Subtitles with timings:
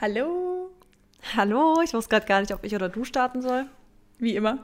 [0.00, 0.70] Hallo.
[1.34, 3.64] Hallo, ich wusste gerade gar nicht, ob ich oder du starten soll.
[4.18, 4.58] Wie immer.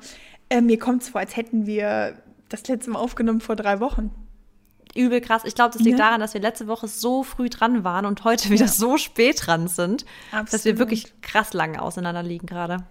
[0.50, 2.18] Äh, mir kommt es vor, als hätten wir
[2.50, 4.10] das letzte Mal aufgenommen vor drei Wochen.
[4.95, 5.42] Übel krass.
[5.47, 6.05] Ich glaube, das liegt ja.
[6.05, 8.71] daran, dass wir letzte Woche so früh dran waren und heute wieder ja.
[8.71, 10.53] so spät dran sind, Absolut.
[10.53, 12.85] dass wir wirklich krass lange auseinander liegen gerade.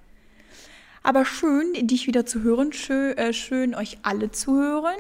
[1.04, 2.73] Aber schön, dich wieder zu hören.
[2.73, 4.98] Schön, äh, schön euch alle zu hören.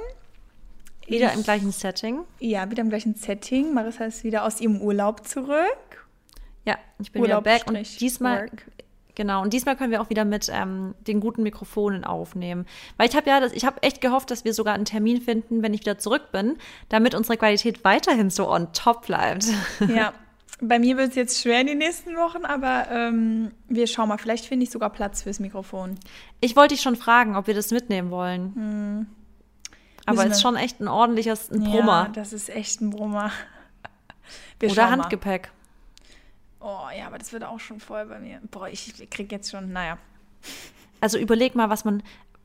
[1.07, 2.19] Wieder ich, im gleichen Setting.
[2.39, 3.73] Ja, wieder im gleichen Setting.
[3.73, 6.00] Marissa ist wieder aus ihrem Urlaub zurück.
[6.65, 8.65] Ja, ich bin Urlaub wieder back und diesmal work.
[9.15, 12.65] Genau, und diesmal können wir auch wieder mit ähm, den guten Mikrofonen aufnehmen.
[12.97, 15.61] Weil ich habe ja, das, ich habe echt gehofft, dass wir sogar einen Termin finden,
[15.63, 16.57] wenn ich wieder zurück bin,
[16.89, 19.45] damit unsere Qualität weiterhin so on top bleibt.
[19.87, 20.13] Ja,
[20.61, 24.17] bei mir wird es jetzt schwer in den nächsten Wochen, aber ähm, wir schauen mal.
[24.17, 25.97] Vielleicht finde ich sogar Platz fürs Mikrofon.
[26.39, 28.55] Ich wollte dich schon fragen, ob wir das mitnehmen wollen.
[28.55, 29.07] Hm.
[30.05, 32.05] Aber es ist schon echt ein ordentliches ein Brummer.
[32.05, 33.31] Ja, das ist echt ein Brummer.
[34.59, 35.51] Wir Oder Handgepäck.
[36.61, 38.39] Oh ja, aber das wird auch schon voll bei mir.
[38.51, 39.97] Boah, ich krieg jetzt schon, naja.
[40.99, 42.03] Also überleg mal, was man,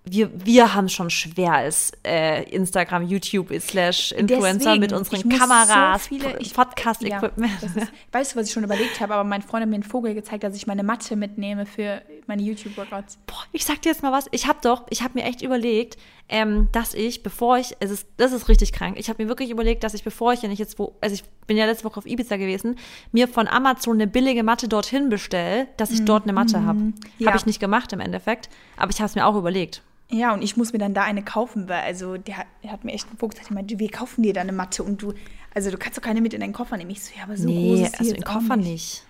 [0.08, 6.04] wir, wir haben schon schwer als äh, Instagram, YouTube slash Influencer Deswegen, mit unseren Kameras,
[6.04, 7.52] so viele, Podcast-Equipment.
[7.60, 9.14] Ja, weißt du, was ich schon überlegt habe?
[9.14, 12.42] Aber mein Freund hat mir einen Vogel gezeigt, dass ich meine Matte mitnehme für meine
[12.42, 13.18] YouTube-Workouts.
[13.26, 14.28] Boah, ich sag dir jetzt mal was.
[14.30, 18.08] Ich habe doch, ich habe mir echt überlegt, ähm, dass ich, bevor ich, es ist,
[18.16, 20.58] das ist richtig krank, ich habe mir wirklich überlegt, dass ich, bevor ich, wenn ich
[20.58, 22.76] jetzt wo, also ich bin ja letzte Woche auf Ibiza gewesen,
[23.12, 26.92] mir von Amazon eine billige Matte dorthin bestelle, dass ich mm, dort eine Matte habe.
[27.18, 27.28] Ja.
[27.28, 29.82] Habe ich nicht gemacht im Endeffekt, aber ich habe es mir auch überlegt.
[30.10, 32.84] Ja, und ich muss mir dann da eine kaufen, weil also der hat, der hat
[32.84, 35.12] mir echt gesagt, ich meinte, wir kaufen dir da eine Matte und du,
[35.54, 36.90] also du kannst doch keine mit in deinen Koffer nehmen.
[36.90, 38.66] Ich so, ja, aber so nee, groß ist also in Koffer nicht.
[38.66, 39.02] nicht.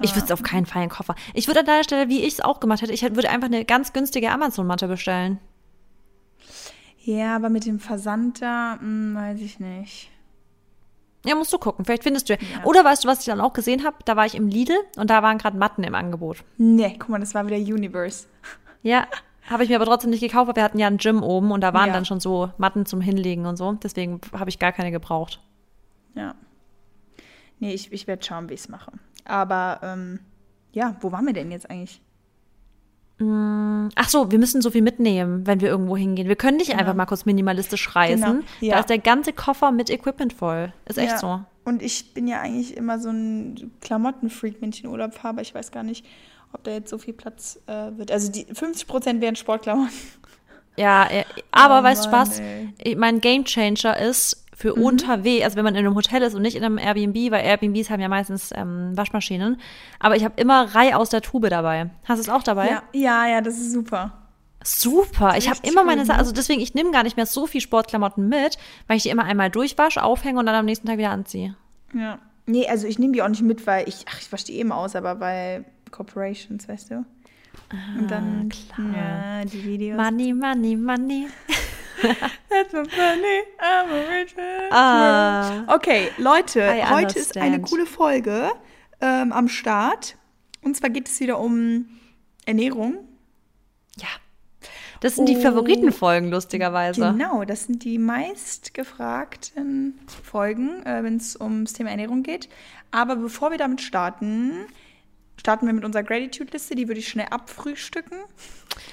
[0.00, 1.14] Ich würde es auf keinen Fall in den Koffer.
[1.34, 3.64] Ich würde an deiner Stelle, wie ich es auch gemacht hätte, ich würde einfach eine
[3.64, 5.38] ganz günstige Amazon-Matte bestellen.
[7.08, 10.10] Ja, aber mit dem Versand da, mh, hm, weiß ich nicht.
[11.24, 11.86] Ja, musst du gucken.
[11.86, 12.34] Vielleicht findest du.
[12.34, 12.64] Ja.
[12.64, 13.96] Oder weißt du, was ich dann auch gesehen habe?
[14.04, 16.44] Da war ich im Lidl und da waren gerade Matten im Angebot.
[16.58, 18.26] Nee, guck mal, das war wieder Universe.
[18.82, 19.08] Ja,
[19.50, 21.62] Habe ich mir aber trotzdem nicht gekauft, weil wir hatten ja ein Gym oben und
[21.62, 21.92] da waren ja.
[21.92, 23.72] dann schon so Matten zum Hinlegen und so.
[23.72, 25.40] Deswegen habe ich gar keine gebraucht.
[26.14, 26.36] Ja.
[27.58, 28.92] Nee, ich, ich werde schauen, wie ich es mache.
[29.24, 30.20] Aber ähm,
[30.72, 32.00] ja, wo waren wir denn jetzt eigentlich?
[33.18, 36.28] Mm, ach so, wir müssen so viel mitnehmen, wenn wir irgendwo hingehen.
[36.28, 36.80] Wir können nicht genau.
[36.80, 38.24] einfach mal kurz minimalistisch reisen.
[38.24, 38.44] Genau.
[38.60, 38.74] Ja.
[38.74, 40.72] Da ist der ganze Koffer mit Equipment voll.
[40.86, 41.18] Ist echt ja.
[41.18, 41.40] so.
[41.64, 45.42] Und ich bin ja eigentlich immer so ein Klamottenfreak, wenn ich in Urlaub fahre, aber
[45.42, 46.06] ich weiß gar nicht,
[46.52, 48.10] ob da jetzt so viel Platz äh, wird.
[48.10, 49.92] Also die 50 Prozent wären Sportklamotten.
[50.76, 52.38] Ja, äh, aber oh, weißt du was?
[52.38, 52.94] Ey.
[52.94, 54.82] Mein Gamechanger ist für mhm.
[54.82, 57.90] unterwegs, also wenn man in einem Hotel ist und nicht in einem Airbnb, weil Airbnbs
[57.90, 59.60] haben ja meistens ähm, Waschmaschinen.
[60.00, 61.90] Aber ich habe immer Reihe aus der Tube dabei.
[62.02, 62.68] Hast du es auch dabei?
[62.68, 64.14] Ja, ja, ja, das ist super.
[64.64, 65.36] Super.
[65.38, 68.28] Ich habe immer meine Sachen, also deswegen, ich nehme gar nicht mehr so viel Sportklamotten
[68.28, 68.58] mit,
[68.88, 71.54] weil ich die immer einmal durchwasche, aufhänge und dann am nächsten Tag wieder anziehe.
[71.94, 72.18] Ja.
[72.46, 74.72] Nee, also ich nehme die auch nicht mit, weil ich, ach, ich wasche die eben
[74.72, 77.04] aus, aber weil Corporations, weißt du?
[77.70, 78.88] Ah, und dann klar.
[78.96, 79.96] Ja, die Videos.
[79.96, 81.28] Money, money, money.
[82.48, 84.34] That's my money, I'm a rich.
[84.70, 85.74] Ah.
[85.74, 87.16] Okay, Leute, I heute understand.
[87.16, 88.52] ist eine coole Folge
[89.00, 90.16] ähm, am Start.
[90.62, 91.86] Und zwar geht es wieder um
[92.46, 92.98] Ernährung.
[93.96, 94.08] Ja.
[95.00, 97.00] Das sind die oh, Favoritenfolgen, lustigerweise.
[97.00, 102.48] Genau, das sind die meistgefragten Folgen, äh, wenn es ums Thema Ernährung geht.
[102.90, 104.66] Aber bevor wir damit starten,
[105.38, 106.74] starten wir mit unserer Gratitude-Liste.
[106.74, 108.18] Die würde ich schnell abfrühstücken.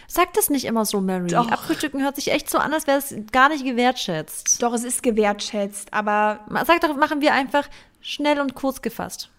[0.08, 1.28] Sag das nicht immer so, Mary.
[1.28, 1.50] Doch.
[1.50, 4.62] Abfrühstücken hört sich echt so an, als wäre es gar nicht gewertschätzt.
[4.62, 6.40] Doch, es ist gewertschätzt, aber.
[6.66, 7.68] Sag doch, machen wir einfach
[8.02, 9.30] schnell und kurz gefasst.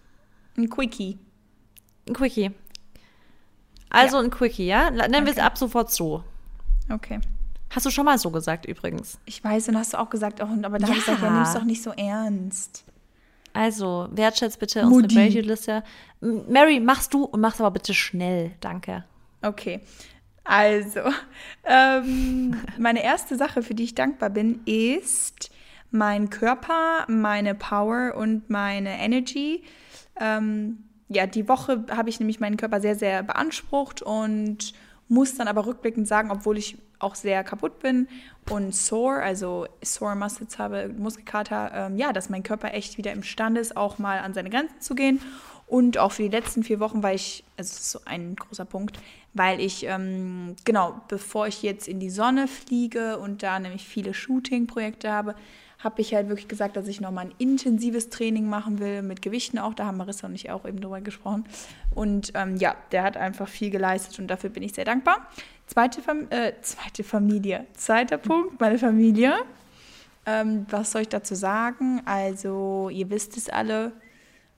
[0.57, 1.17] Ein Quickie.
[2.07, 2.51] Ein Quickie.
[3.89, 4.23] Also ja.
[4.23, 4.91] ein Quickie, ja?
[4.91, 5.25] Nennen okay.
[5.25, 6.23] wir es ab sofort so.
[6.89, 7.19] Okay.
[7.69, 9.19] Hast du schon mal so gesagt, übrigens?
[9.25, 10.87] Ich weiß, und hast du auch gesagt, auch, aber da ja.
[10.87, 12.85] habe ich gesagt, ja, nimm es doch nicht so ernst.
[13.57, 15.83] Also, wertschätzt bitte unsere Ratio-Liste.
[16.21, 18.51] Mary, machst du und machst aber bitte schnell.
[18.59, 19.03] Danke.
[19.41, 19.79] Okay.
[20.43, 20.99] Also,
[21.65, 25.49] ähm, meine erste Sache, für die ich dankbar bin, ist
[25.89, 29.63] mein Körper, meine Power und meine Energy.
[30.21, 34.73] Ähm, ja, die Woche habe ich nämlich meinen Körper sehr, sehr beansprucht und
[35.07, 38.07] muss dann aber rückblickend sagen, obwohl ich auch sehr kaputt bin
[38.49, 43.61] und sore, also sore Muscles habe, Muskelkater, ähm, ja, dass mein Körper echt wieder imstande
[43.61, 45.21] ist, auch mal an seine Grenzen zu gehen.
[45.67, 48.63] Und auch für die letzten vier Wochen, weil ich, also das ist so ein großer
[48.63, 48.97] Punkt,
[49.33, 54.13] weil ich, ähm, genau, bevor ich jetzt in die Sonne fliege und da nämlich viele
[54.13, 55.35] Shooting-Projekte habe,
[55.79, 59.59] habe ich halt wirklich gesagt, dass ich nochmal ein intensives Training machen will, mit Gewichten
[59.59, 59.73] auch.
[59.73, 61.43] Da haben Marissa und ich auch eben drüber gesprochen.
[61.93, 65.27] Und ähm, ja, der hat einfach viel geleistet und dafür bin ich sehr dankbar.
[65.67, 67.67] Zweite, Fam äh, zweite Familie.
[67.73, 69.35] Zweiter Punkt, meine Familie.
[70.25, 72.01] Ähm, was soll ich dazu sagen?
[72.05, 73.91] Also, ihr wisst es alle.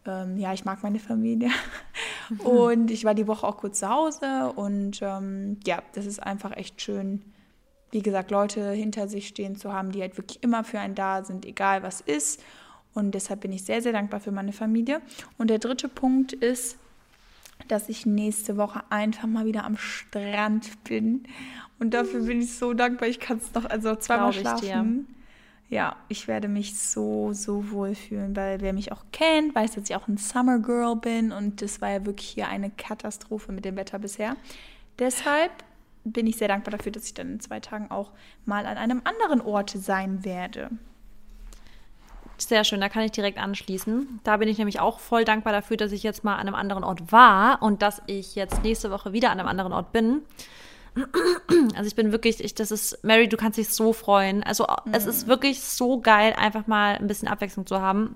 [0.05, 1.49] Ähm, ja, ich mag meine Familie.
[2.43, 6.55] Und ich war die Woche auch kurz zu Hause und ähm, ja, das ist einfach
[6.55, 7.23] echt schön,
[7.89, 11.23] wie gesagt, Leute hinter sich stehen zu haben, die halt wirklich immer für einen da
[11.23, 12.43] sind, egal was ist.
[12.93, 15.01] Und deshalb bin ich sehr, sehr dankbar für meine Familie.
[15.39, 16.77] Und der dritte Punkt ist,
[17.67, 21.23] dass ich nächste Woche einfach mal wieder am Strand bin.
[21.79, 23.07] Und dafür bin ich so dankbar.
[23.07, 25.07] Ich kann es noch, also zweimal schlafen.
[25.69, 29.87] Ja, ich werde mich so, so wohl fühlen, weil wer mich auch kennt, weiß, dass
[29.87, 33.65] ich auch ein Summer Girl bin und das war ja wirklich hier eine Katastrophe mit
[33.65, 34.35] dem Wetter bisher.
[34.97, 35.51] Deshalb
[36.03, 38.11] bin ich sehr dankbar dafür, dass ich dann in zwei Tagen auch
[38.45, 40.71] mal an einem anderen Ort sein werde.
[42.41, 44.21] Sehr schön, da kann ich direkt anschließen.
[44.23, 46.83] Da bin ich nämlich auch voll dankbar dafür, dass ich jetzt mal an einem anderen
[46.83, 50.21] Ort war und dass ich jetzt nächste Woche wieder an einem anderen Ort bin.
[51.75, 54.43] Also ich bin wirklich, ich, das ist, Mary, du kannst dich so freuen.
[54.43, 54.93] Also mhm.
[54.93, 58.15] es ist wirklich so geil, einfach mal ein bisschen Abwechslung zu haben.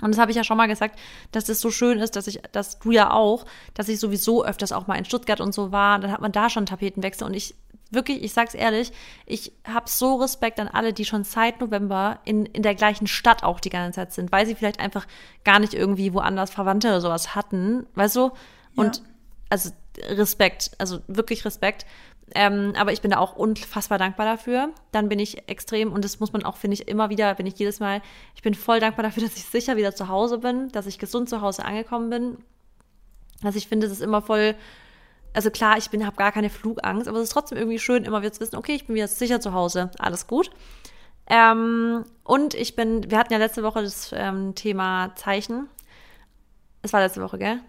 [0.00, 0.98] Und das habe ich ja schon mal gesagt,
[1.30, 3.44] dass es so schön ist, dass ich, dass du ja auch,
[3.74, 5.98] dass ich sowieso öfters auch mal in Stuttgart und so war.
[5.98, 7.54] Dann hat man da schon Tapetenwechsel und ich
[7.90, 8.92] wirklich, ich sag's ehrlich,
[9.26, 13.42] ich habe so Respekt an alle, die schon seit November in, in der gleichen Stadt
[13.42, 15.06] auch die ganze Zeit sind, weil sie vielleicht einfach
[15.44, 18.30] gar nicht irgendwie woanders Verwandte oder sowas hatten, weißt du?
[18.76, 19.02] Und ja.
[19.50, 19.70] also
[20.08, 21.84] Respekt, also wirklich Respekt.
[22.34, 24.70] Ähm, aber ich bin da auch unfassbar dankbar dafür.
[24.92, 27.58] Dann bin ich extrem, und das muss man auch, finde ich, immer wieder, bin ich
[27.58, 28.02] jedes Mal,
[28.36, 31.28] ich bin voll dankbar dafür, dass ich sicher wieder zu Hause bin, dass ich gesund
[31.28, 32.38] zu Hause angekommen bin.
[33.42, 34.54] Also ich finde, es ist immer voll
[35.32, 38.20] also klar, ich bin, habe gar keine Flugangst, aber es ist trotzdem irgendwie schön, immer
[38.22, 40.50] wieder zu wissen, okay, ich bin wieder sicher zu Hause, alles gut.
[41.26, 45.68] Ähm, und ich bin, wir hatten ja letzte Woche das ähm, Thema Zeichen.
[46.82, 47.60] Es war letzte Woche, gell?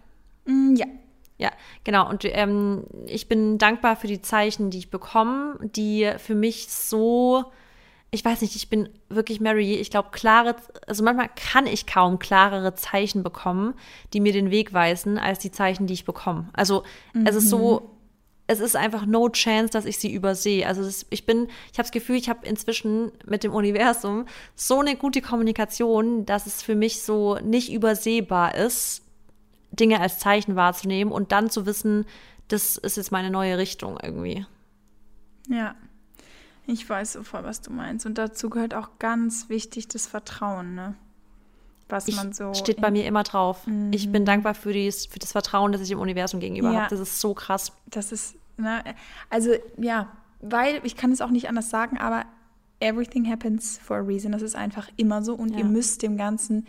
[0.46, 0.86] Mm, ja.
[1.38, 1.50] Ja,
[1.82, 2.08] genau.
[2.08, 7.46] Und ähm, ich bin dankbar für die Zeichen, die ich bekomme, die für mich so
[8.14, 9.76] ich weiß nicht, ich bin wirklich Mary.
[9.76, 10.54] Ich glaube, klare,
[10.86, 13.72] also manchmal kann ich kaum klarere Zeichen bekommen,
[14.12, 16.48] die mir den Weg weisen, als die Zeichen, die ich bekomme.
[16.52, 17.26] Also mhm.
[17.26, 17.86] es ist so, mhm.
[18.48, 20.66] es ist einfach no chance, dass ich sie übersehe.
[20.66, 24.80] Also ist, ich bin, ich habe das Gefühl, ich habe inzwischen mit dem Universum so
[24.80, 29.00] eine gute Kommunikation, dass es für mich so nicht übersehbar ist,
[29.70, 32.04] Dinge als Zeichen wahrzunehmen und dann zu wissen,
[32.48, 34.44] das ist jetzt meine neue Richtung irgendwie.
[35.48, 35.76] Ja.
[36.66, 38.06] Ich weiß sofort, was du meinst.
[38.06, 40.94] Und dazu gehört auch ganz wichtig das Vertrauen, ne?
[41.88, 42.54] Was ich, man so.
[42.54, 43.66] Steht bei mir immer drauf.
[43.66, 43.92] Mhm.
[43.92, 46.80] Ich bin dankbar für, dies, für das Vertrauen, das ich dem Universum gegenüber ja.
[46.82, 46.90] habe.
[46.90, 47.72] Das ist so krass.
[47.86, 48.82] Das ist, ne?
[49.28, 50.08] Also, ja,
[50.40, 52.24] weil ich kann es auch nicht anders sagen, aber
[52.80, 54.32] everything happens for a reason.
[54.32, 55.34] Das ist einfach immer so.
[55.34, 55.58] Und ja.
[55.58, 56.66] ihr müsst dem Ganzen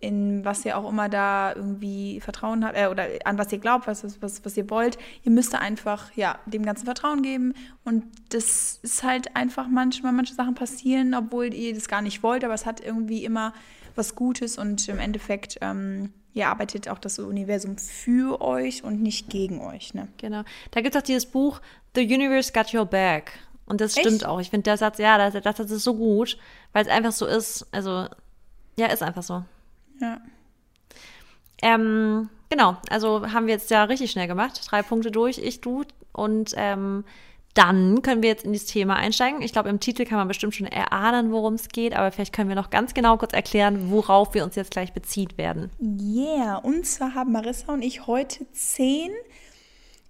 [0.00, 3.86] in was ihr auch immer da irgendwie Vertrauen habt, äh, oder an was ihr glaubt,
[3.86, 4.98] was, was, was ihr wollt.
[5.22, 7.54] Ihr müsst da einfach, ja, dem ganzen Vertrauen geben.
[7.84, 12.44] Und das ist halt einfach manchmal, manche Sachen passieren, obwohl ihr das gar nicht wollt,
[12.44, 13.52] aber es hat irgendwie immer
[13.94, 19.30] was Gutes und im Endeffekt, ähm, ihr arbeitet auch das Universum für euch und nicht
[19.30, 19.94] gegen euch.
[19.94, 20.08] Ne?
[20.18, 20.42] Genau.
[20.70, 21.60] Da gibt es auch dieses Buch
[21.94, 23.32] The Universe Got Your Back.
[23.64, 24.06] Und das Echt?
[24.06, 24.38] stimmt auch.
[24.40, 26.38] Ich finde der Satz, ja, der, der Satz ist so gut,
[26.72, 27.66] weil es einfach so ist.
[27.72, 28.06] Also,
[28.78, 29.44] ja, ist einfach so.
[30.00, 30.20] Ja.
[31.62, 34.60] Ähm, genau, also haben wir jetzt ja richtig schnell gemacht.
[34.68, 35.84] Drei Punkte durch, ich, du.
[36.12, 37.04] Und ähm,
[37.56, 39.40] dann können wir jetzt in dieses Thema einsteigen.
[39.40, 42.50] Ich glaube, im Titel kann man bestimmt schon erahnen, worum es geht, aber vielleicht können
[42.50, 45.70] wir noch ganz genau kurz erklären, worauf wir uns jetzt gleich beziehen werden.
[45.80, 49.10] Yeah, und zwar haben Marissa und ich heute zehn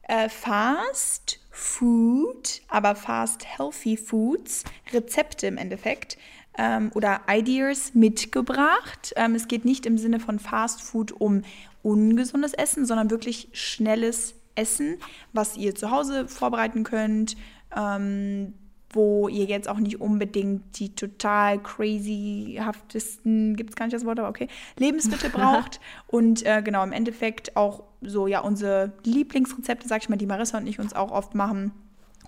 [0.09, 6.19] äh, Fast Food, aber Fast Healthy Foods, Rezepte im Endeffekt,
[6.59, 9.13] ähm, oder Ideas mitgebracht.
[9.17, 11.43] Ähm, es geht nicht im Sinne von Fast Food um
[11.83, 14.99] ungesundes Essen, sondern wirklich schnelles Essen,
[15.33, 17.37] was ihr zu Hause vorbereiten könnt.
[17.77, 18.55] Ähm,
[18.91, 24.19] wo ihr jetzt auch nicht unbedingt die total crazyhaftesten, gibt es gar nicht das Wort,
[24.19, 24.49] aber okay,
[24.79, 25.81] Lebensmittel braucht.
[26.07, 30.59] und äh, genau, im Endeffekt auch so, ja, unsere Lieblingsrezepte, sag ich mal, die Marissa
[30.59, 31.73] und ich uns auch oft machen,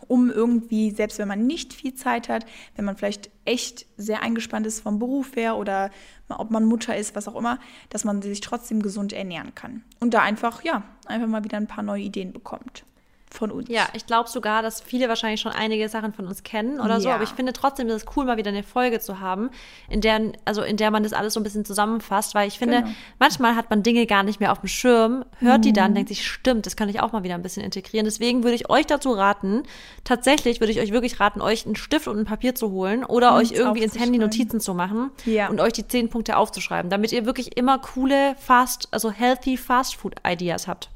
[0.06, 4.66] um irgendwie, selbst wenn man nicht viel Zeit hat, wenn man vielleicht echt sehr eingespannt
[4.66, 5.90] ist vom Beruf her oder
[6.28, 9.82] ob man Mutter ist, was auch immer, dass man sich trotzdem gesund ernähren kann.
[10.00, 12.84] Und da einfach, ja, einfach mal wieder ein paar neue Ideen bekommt
[13.30, 13.68] von uns.
[13.68, 17.00] Ja, ich glaube sogar, dass viele wahrscheinlich schon einige Sachen von uns kennen oder ja.
[17.00, 19.50] so, aber ich finde trotzdem, dass es cool, mal wieder eine Folge zu haben,
[19.88, 22.82] in der, also in der man das alles so ein bisschen zusammenfasst, weil ich finde,
[22.82, 22.94] genau.
[23.18, 25.62] manchmal hat man Dinge gar nicht mehr auf dem Schirm, hört mhm.
[25.62, 25.96] die dann, mhm.
[25.96, 28.04] denkt sich, stimmt, das kann ich auch mal wieder ein bisschen integrieren.
[28.04, 29.62] Deswegen würde ich euch dazu raten,
[30.04, 33.34] tatsächlich würde ich euch wirklich raten, euch einen Stift und ein Papier zu holen oder
[33.34, 35.48] und euch irgendwie ins Handy Notizen zu machen ja.
[35.48, 39.96] und euch die zehn Punkte aufzuschreiben, damit ihr wirklich immer coole, fast, also healthy Fast
[39.96, 40.90] Food Ideas habt.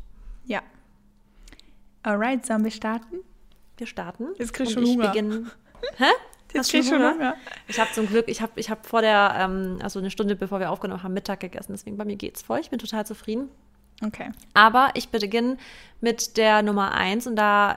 [2.03, 3.17] Alright, sollen wir starten?
[3.77, 4.29] Wir starten.
[4.39, 5.09] Jetzt krieg ich schon Hunger.
[5.09, 5.51] Beginn...
[5.97, 6.05] Hä?
[6.53, 7.35] Jetzt krieg ich schon Hunger?
[7.69, 10.61] Ich habe zum Glück, ich habe ich hab vor der, ähm, also eine Stunde bevor
[10.61, 11.73] wir aufgenommen haben, Mittag gegessen.
[11.73, 12.61] Deswegen bei mir geht's voll.
[12.61, 13.49] Ich bin total zufrieden.
[14.05, 14.31] Okay.
[14.55, 15.57] Aber ich beginne
[16.01, 17.77] mit der Nummer eins und da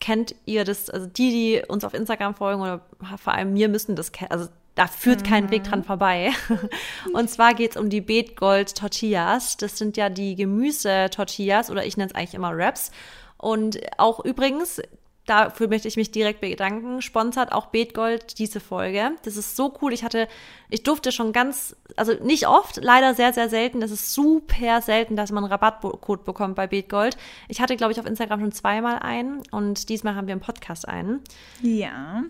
[0.00, 2.80] kennt ihr das, also die, die uns auf Instagram folgen oder
[3.16, 4.48] vor allem mir müssen das kennen, also
[4.78, 6.30] da führt kein Weg dran vorbei.
[7.12, 9.56] Und zwar geht es um die Beetgold Tortillas.
[9.56, 12.92] Das sind ja die Gemüse-Tortillas oder ich nenne es eigentlich immer Wraps.
[13.38, 14.82] Und auch übrigens,
[15.28, 19.12] dafür möchte ich mich direkt bedanken, sponsert auch Beetgold diese Folge.
[19.22, 19.92] Das ist so cool.
[19.92, 20.26] Ich hatte,
[20.70, 23.80] ich durfte schon ganz, also nicht oft, leider sehr, sehr selten.
[23.80, 27.16] Das ist super selten, dass man einen Rabattcode bekommt bei Beetgold.
[27.48, 30.88] Ich hatte, glaube ich, auf Instagram schon zweimal einen und diesmal haben wir im Podcast
[30.88, 31.20] einen.
[31.62, 32.24] Ja.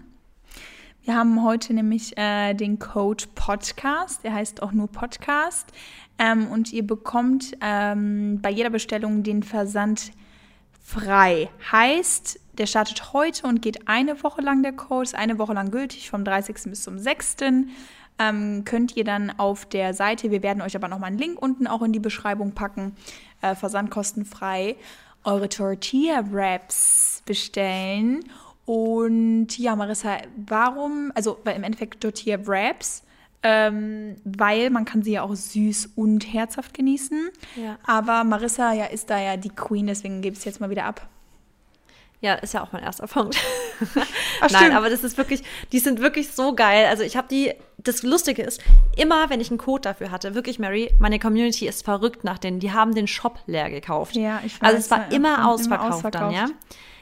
[1.05, 4.25] Wir haben heute nämlich äh, den Code Podcast.
[4.25, 5.73] Der heißt auch nur Podcast.
[6.19, 10.11] Ähm, und ihr bekommt ähm, bei jeder Bestellung den Versand
[10.89, 11.51] frei.
[11.71, 15.71] Heißt, der startet heute und geht eine Woche lang der Code, ist eine Woche lang
[15.71, 16.57] gültig, vom 30.
[16.65, 17.37] bis zum 6.
[18.19, 21.67] Ähm, könnt ihr dann auf der Seite, wir werden euch aber nochmal einen Link unten
[21.67, 22.97] auch in die Beschreibung packen,
[23.43, 24.77] äh, versandkostenfrei,
[25.25, 28.25] eure Tortilla Wraps bestellen.
[28.65, 33.03] Und ja, Marissa, warum, also weil im Endeffekt Tortilla Wraps,
[33.43, 37.31] ähm, weil man kann sie ja auch süß und herzhaft genießen.
[37.57, 37.79] Ja.
[37.87, 40.85] Aber Marissa ja ist da ja die Queen, deswegen gebe ich es jetzt mal wieder
[40.85, 41.09] ab.
[42.21, 43.37] Ja, ist ja auch mein erster Punkt.
[44.41, 46.87] Ach, Nein, aber das ist wirklich, die sind wirklich so geil.
[46.87, 48.61] Also ich habe die, das Lustige ist,
[48.97, 52.59] immer wenn ich einen Code dafür hatte, wirklich Mary, meine Community ist verrückt nach denen.
[52.59, 54.17] Die haben den Shop leer gekauft.
[54.17, 56.47] Ja, ich Also weiß, es war immer immer ausverkauft, dann, ja.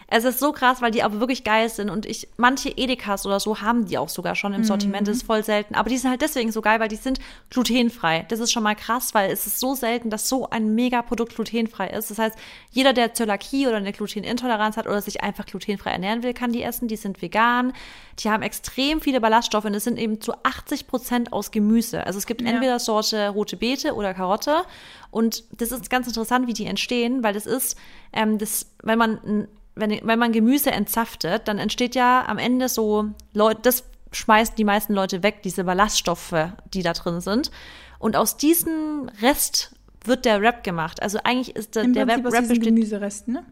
[0.08, 3.40] Es ist so krass, weil die aber wirklich geil sind und ich, manche Edekas oder
[3.40, 5.74] so haben die auch sogar schon im Sortiment, das ist voll selten.
[5.74, 7.18] Aber die sind halt deswegen so geil, weil die sind
[7.50, 8.24] glutenfrei.
[8.28, 11.88] Das ist schon mal krass, weil es ist so selten, dass so ein Mega-Produkt glutenfrei
[11.88, 12.10] ist.
[12.12, 12.38] Das heißt,
[12.70, 16.62] jeder, der Zöliakie oder eine Glutenintoleranz hat oder sich einfach glutenfrei ernähren will, kann die
[16.62, 16.86] essen.
[16.86, 17.72] Die sind vegan.
[18.20, 22.06] Die haben extrem viele Ballaststoffe und es sind eben zu 80 Prozent aus Gemüse.
[22.06, 22.48] Also es gibt Ja.
[22.50, 24.62] entweder Sorte rote Beete oder Karotte.
[25.10, 27.76] Und das ist ganz interessant, wie die entstehen, weil das ist,
[28.12, 32.68] ähm, das, wenn man ein wenn, wenn man Gemüse entsaftet, dann entsteht ja am Ende
[32.68, 36.34] so, Leute, das schmeißen die meisten Leute weg, diese Ballaststoffe,
[36.72, 37.50] die da drin sind.
[37.98, 41.02] Und aus diesem Rest wird der Wrap gemacht.
[41.02, 43.44] Also eigentlich ist der, Im der Prinzip Wrap diesen besteht Gemüseresten, ne?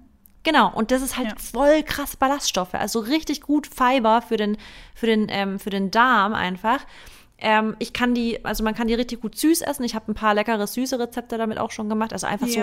[0.45, 1.35] Genau, und das ist halt Ja.
[1.39, 2.75] voll krass Ballaststoffe.
[2.75, 4.59] Also richtig gut Fiber für den,
[4.95, 6.85] für den, ähm, für den Darm einfach.
[7.39, 9.85] Ähm, ich kann die, also man kann die richtig gut süß essen.
[9.85, 12.13] Ich habe ein paar leckere süße Rezepte damit auch schon gemacht.
[12.13, 12.61] Also einfach so,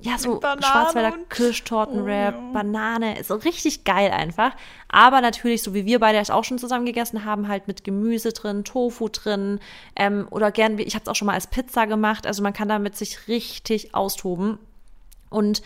[0.00, 0.18] Ja.
[0.18, 2.52] so Schwarzwälder Kirschtortenwrap, Oh, ja.
[2.52, 4.54] Banane, so richtig geil einfach.
[4.88, 8.32] Aber natürlich, so wie wir beide es auch schon zusammen gegessen haben, halt mit Gemüse
[8.32, 9.58] drin, Tofu drin
[9.96, 12.26] ähm, oder gern, ich habe es auch schon mal als Pizza gemacht.
[12.26, 14.58] Also man kann damit sich richtig austoben.
[15.30, 15.62] Und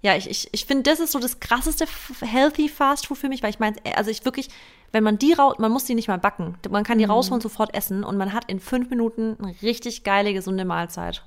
[0.00, 1.86] ja, ich, ich, ich finde, das ist so das krasseste
[2.20, 4.48] Healthy Fast Food für mich, weil ich meine, also ich wirklich,
[4.92, 6.56] wenn man die raus, man muss die nicht mal backen.
[6.70, 10.32] Man kann die rausholen, sofort essen und man hat in fünf Minuten eine richtig geile,
[10.34, 11.22] gesunde Mahlzeit.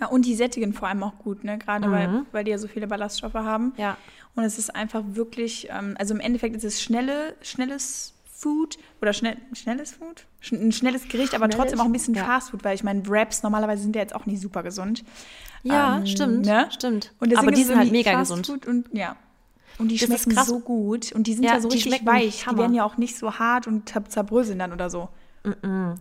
[0.00, 1.58] Ja, und die sättigen vor allem auch gut, ne?
[1.58, 3.72] Gerade weil, weil die ja so viele Ballaststoffe haben.
[3.76, 3.96] Ja.
[4.36, 9.12] Und es ist einfach wirklich, ähm, also im Endeffekt ist es schnelle, schnelles Food oder
[9.12, 10.26] schnell, schnelles Food?
[10.40, 12.24] Sch ein schnelles Gericht, aber Schnelles, trotzdem auch ein bisschen ja.
[12.24, 15.04] Fast Food, weil ich meine, Wraps normalerweise sind ja jetzt auch nicht super gesund.
[15.64, 16.68] Ja, Ähm, stimmt, ne?
[16.70, 17.12] stimmt.
[17.18, 18.46] Und Aber die sind halt mega Fast gesund.
[18.46, 19.16] Food und ja.
[19.78, 22.44] Und die Das schmecken so gut und die sind Ja, ja, so richtig weich.
[22.50, 25.08] Die werden ja auch nicht so hart und zer- zerbröseln dann oder so.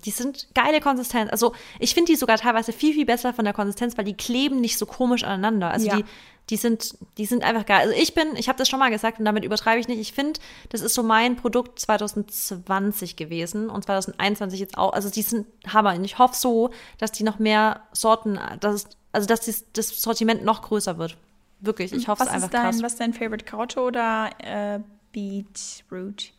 [0.06, 1.32] Die sind geile Konsistenz.
[1.32, 4.60] Also ich finde die sogar teilweise viel, viel besser von der Konsistenz, weil die kleben
[4.62, 5.72] nicht so komisch aneinander.
[5.72, 5.96] Also Ja.
[5.98, 6.06] die,
[6.50, 7.88] die sind, die sind einfach geil.
[7.88, 10.00] Also ich bin, ich habe das schon mal gesagt und damit übertreibe ich nicht.
[10.00, 10.40] Ich finde,
[10.70, 14.94] das ist so mein Produkt 2020 gewesen und 2021 jetzt auch.
[14.94, 15.94] Also die sind Hammer.
[15.96, 19.90] Und ich hoffe so, dass die noch mehr Sorten, dass es, also dass dies, das
[20.02, 21.18] Sortiment noch größer wird.
[21.60, 22.84] Wirklich, ich hoffe es einfach dein, krass.
[22.84, 24.80] was ist dein Favorite Karotte oder äh,
[25.12, 26.32] Beetroot?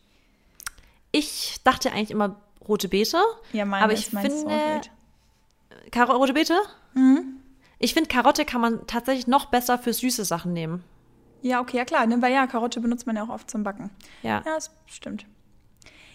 [1.11, 2.35] Ich dachte eigentlich immer
[2.69, 3.17] rote Beete.
[3.51, 4.81] Ja, meine aber ist ich mein finde.
[5.91, 6.55] Karo rote Beete?
[6.93, 7.39] Mhm.
[7.79, 10.83] Ich finde, Karotte kann man tatsächlich noch besser für süße Sachen nehmen.
[11.41, 12.21] Ja, okay, ja klar, ne?
[12.21, 13.89] weil ja, Karotte benutzt man ja auch oft zum Backen.
[14.21, 14.43] Ja.
[14.45, 15.25] Ja, das stimmt.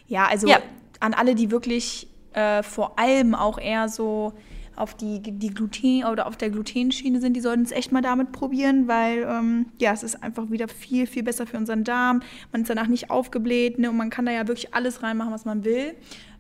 [0.06, 0.58] Ja, also Ja.
[1.00, 4.34] an alle, die wirklich äh, vor allem auch eher so
[4.76, 8.32] auf die, die Gluten oder auf der Glutenschiene sind, die sollten es echt mal damit
[8.32, 12.23] probieren, weil ähm, ja, es ist einfach wieder viel, viel besser für unseren Darm.
[12.52, 13.88] Man ist danach nicht aufgebläht ne?
[13.88, 15.94] und man kann da ja wirklich alles reinmachen, was man will.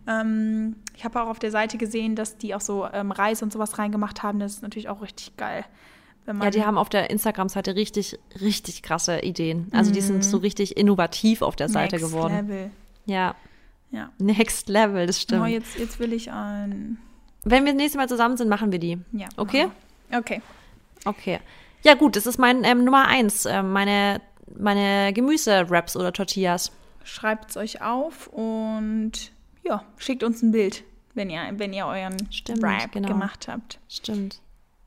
[0.06, 3.52] Ähm, ich habe auch auf der Seite gesehen, dass die auch so ähm, Reis und
[3.52, 4.38] sowas reingemacht haben.
[4.38, 5.64] Das ist natürlich auch richtig geil.
[6.26, 9.68] Wenn man Ja, die haben auf der Instagram-Seite richtig, richtig krasse Ideen.
[9.72, 12.02] Also die sind so richtig innovativ auf der Seite Mhm.
[12.02, 12.34] Next geworden.
[12.48, 12.70] Level.
[13.06, 13.34] Ja,
[13.90, 14.10] Ja.
[14.18, 15.42] next level, das stimmt.
[15.42, 16.98] Oh, jetzt, jetzt will ich ein.
[17.44, 18.98] Wenn wir das nächste Mal zusammen sind, machen wir die.
[19.12, 19.26] Ja.
[19.36, 19.68] Okay?
[20.16, 20.40] Okay.
[21.04, 21.40] Okay.
[21.82, 24.22] Ja gut, das ist mein ähm, Nummer eins, ähm, meine,
[24.56, 26.72] meine Gemüse-Wraps oder Tortillas.
[27.04, 29.12] Schreibt es euch auf und
[29.64, 33.08] ja, schickt uns ein Bild, wenn ihr, wenn ihr euren Stimmt, Wrap genau.
[33.08, 33.80] gemacht habt.
[33.88, 34.40] Stimmt.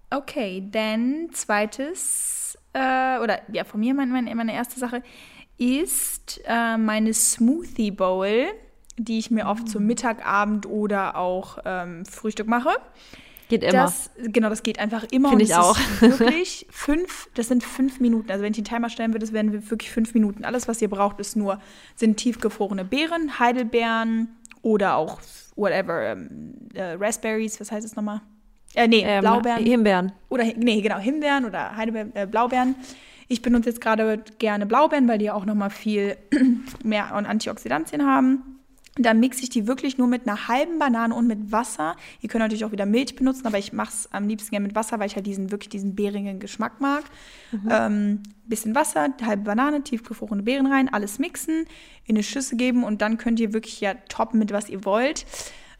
[0.10, 5.04] Okay, dann zweites, äh, oder ja, von mir meine, meine, meine erste Sache
[5.58, 8.46] ist äh, meine Smoothie Bowl,
[8.98, 12.70] die ich mir oft zum Mittag, Abend oder auch ähm, Frühstück mache.
[13.50, 13.72] Geht immer.
[13.72, 15.30] Das, genau, das geht einfach immer.
[15.30, 15.78] Finde ich auch.
[16.00, 18.30] Wirklich fünf, das sind fünf Minuten.
[18.32, 20.44] Also wenn ich den Timer stellen würde, das wären wirklich fünf Minuten.
[20.44, 21.62] Alles, was ihr braucht, ist nur,
[21.96, 24.30] sind tiefgefrorene Beeren, Heidelbeeren
[24.68, 25.20] oder auch
[25.56, 28.20] whatever, ähm, äh, Raspberries, was heißt es nochmal?
[28.76, 29.64] Äh, nee, Ähm, Blaubeeren.
[29.64, 30.12] Himbeeren.
[30.28, 32.76] Oder, nee, genau, Himbeeren oder Heidelbeeren, äh, Blaubeeren.
[33.30, 36.18] Ich benutze jetzt gerade gerne Blaubeeren, weil die auch nochmal viel
[36.84, 38.57] mehr an Antioxidantien haben.
[38.98, 41.96] Dann mixe ich die wirklich nur mit einer halben Banane und mit Wasser.
[42.22, 44.76] Ihr könnt natürlich auch wieder Milch benutzen, aber ich mache es am liebsten gerne mit
[44.76, 47.04] Wasser, weil ich halt diesen wirklich diesen beerigen Geschmack mag.
[47.70, 51.66] Ähm, bisschen Wasser, halbe Banane, tiefgefrorene Beeren rein, alles mixen,
[52.06, 55.26] in eine Schüssel geben und dann könnt ihr wirklich ja toppen mit was ihr wollt.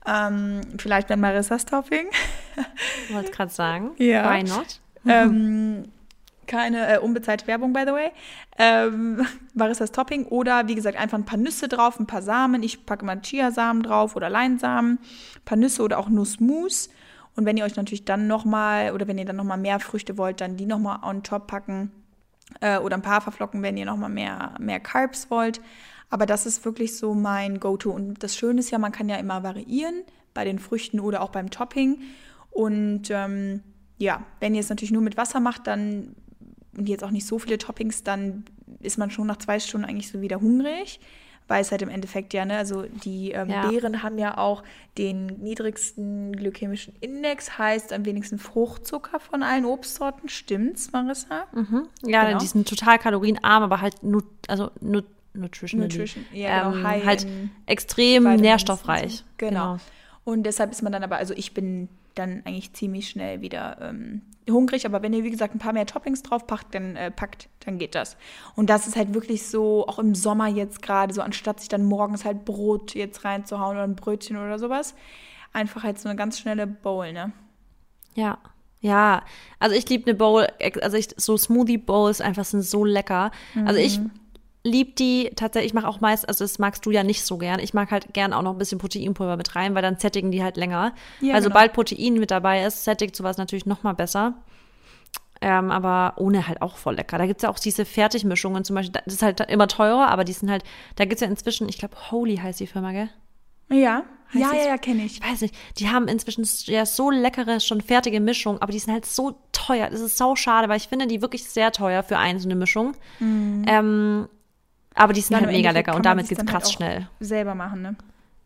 [0.06, 2.08] Ähm, vielleicht mit Marissas Topping.
[3.12, 3.92] Wollte gerade sagen.
[3.98, 4.34] Ja.
[4.34, 4.80] Why not?
[5.06, 5.86] ähm,
[6.48, 8.12] keine äh, unbezahlte Werbung, by the way.
[8.58, 10.26] Ähm, Marissas Topping.
[10.26, 12.64] Oder wie gesagt, einfach ein paar Nüsse drauf, ein paar Samen.
[12.64, 15.00] Ich packe mal Chiasamen drauf oder Leinsamen,
[15.36, 16.90] ein paar Nüsse oder auch Nussmus.
[17.36, 20.42] Und wenn ihr euch natürlich dann nochmal, oder wenn ihr dann nochmal mehr Früchte wollt,
[20.42, 21.92] dann die nochmal on top packen.
[22.62, 25.62] Äh, oder ein paar Haferflocken, wenn ihr nochmal mehr, mehr Carbs wollt.
[26.10, 27.92] Aber das ist wirklich so mein Go-To.
[27.92, 31.30] Und das Schöne ist ja, man kann ja immer variieren bei den Früchten oder auch
[31.30, 32.00] beim Topping.
[32.50, 33.62] Und ähm,
[33.98, 36.16] ja, wenn ihr es natürlich nur mit Wasser macht, dann
[36.78, 38.46] und jetzt auch nicht so viele Toppings, dann
[38.80, 41.00] ist man schon nach zwei Stunden eigentlich so wieder hungrig.
[41.50, 43.70] Weil es halt im Endeffekt ja, ne, also die ähm, Ja.
[43.70, 44.64] Beeren haben ja auch
[44.98, 50.28] den niedrigsten glykämischen Index, heißt am wenigsten Fruchtzucker von allen Obstsorten.
[50.28, 51.46] Stimmt's, Marissa?
[51.54, 51.88] Mhm.
[52.06, 52.40] Ja, Genau.
[52.40, 55.02] die sind total kalorienarm, aber halt nu also nu
[55.34, 55.88] nutritionally.
[55.88, 57.28] Nutrition, ja, genau, ähm, high halt
[57.66, 59.18] extrem nährstoffreich.
[59.20, 59.24] so.
[59.38, 59.78] Genau.
[60.26, 61.88] Und deshalb ist man dann aber, also ich bin
[62.18, 64.86] dann eigentlich ziemlich schnell wieder ähm, hungrig.
[64.86, 67.78] Aber wenn ihr, wie gesagt, ein paar mehr Toppings drauf packt, dann äh, packt, dann
[67.78, 68.18] geht das.
[68.56, 71.84] Und das ist halt wirklich so, auch im Sommer jetzt gerade, so anstatt sich dann
[71.84, 74.96] morgens halt Brot jetzt reinzuhauen oder ein Brötchen oder sowas,
[75.54, 77.32] einfach halt so eine ganz schnelle Bowl, ne?
[78.16, 78.38] Ja.
[78.80, 79.24] Ja,
[79.58, 80.46] also ich liebe eine Bowl,
[80.84, 83.32] also ich, so Smoothie Bowls einfach sind so lecker.
[83.66, 84.12] Also ich Mhm.
[84.68, 87.60] Liebe die tatsächlich, ich mache auch meist, also das magst du ja nicht so gern.
[87.60, 90.44] Ich mag halt gern auch noch ein bisschen Proteinpulver mit rein, weil dann sättigen die
[90.44, 90.94] halt länger.
[91.22, 91.44] Ja, weil genau.
[91.50, 94.36] sobald Protein mit dabei ist, sättigt sowas natürlich noch mal besser.
[95.40, 97.18] Ähm, aber ohne halt auch voll lecker.
[97.20, 99.00] Da gibt's ja auch diese Fertigmischungen zum Beispiel.
[99.06, 100.64] Das ist halt immer teurer, aber die sind halt,
[100.96, 103.10] da gibt's ja inzwischen, ich glaube, Holy heißt die Firma, gell?
[103.70, 104.04] Ja,
[104.34, 105.20] Heißt ja, das- ja, ja, kenne ich.
[105.22, 108.92] Ich weiß nicht, die haben inzwischen ja so leckere, schon fertige Mischungen, aber die sind
[108.94, 109.90] halt so teuer.
[109.90, 112.96] Das ist sau schade, weil ich finde die wirklich sehr teuer für einzelne Mischung.
[113.22, 114.28] Ähm,
[114.98, 115.32] aber die sind.
[115.32, 117.08] Ja, halt mega lecker und damit geht's dann halt krass auch schnell.
[117.20, 117.96] Selber machen, ne?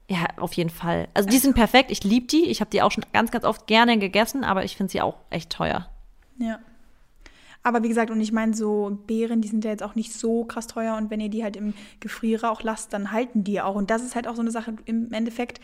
[0.10, 1.08] Ja, auf jeden Fall.
[1.14, 1.90] Also die sind perfekt.
[1.90, 2.46] Ich liebe die.
[2.46, 5.16] Ich habe die auch schon ganz, ganz oft gerne gegessen, aber ich finde sie auch
[5.30, 5.88] echt teuer.
[6.38, 6.60] Ja.
[7.64, 10.44] Aber wie gesagt, und ich meine, so Beeren, die sind ja jetzt auch nicht so
[10.46, 10.98] krass teuer.
[10.98, 13.76] Und wenn ihr die halt im Gefrierer auch lasst, dann halten die auch.
[13.76, 15.62] Und das ist halt auch so eine Sache, im Endeffekt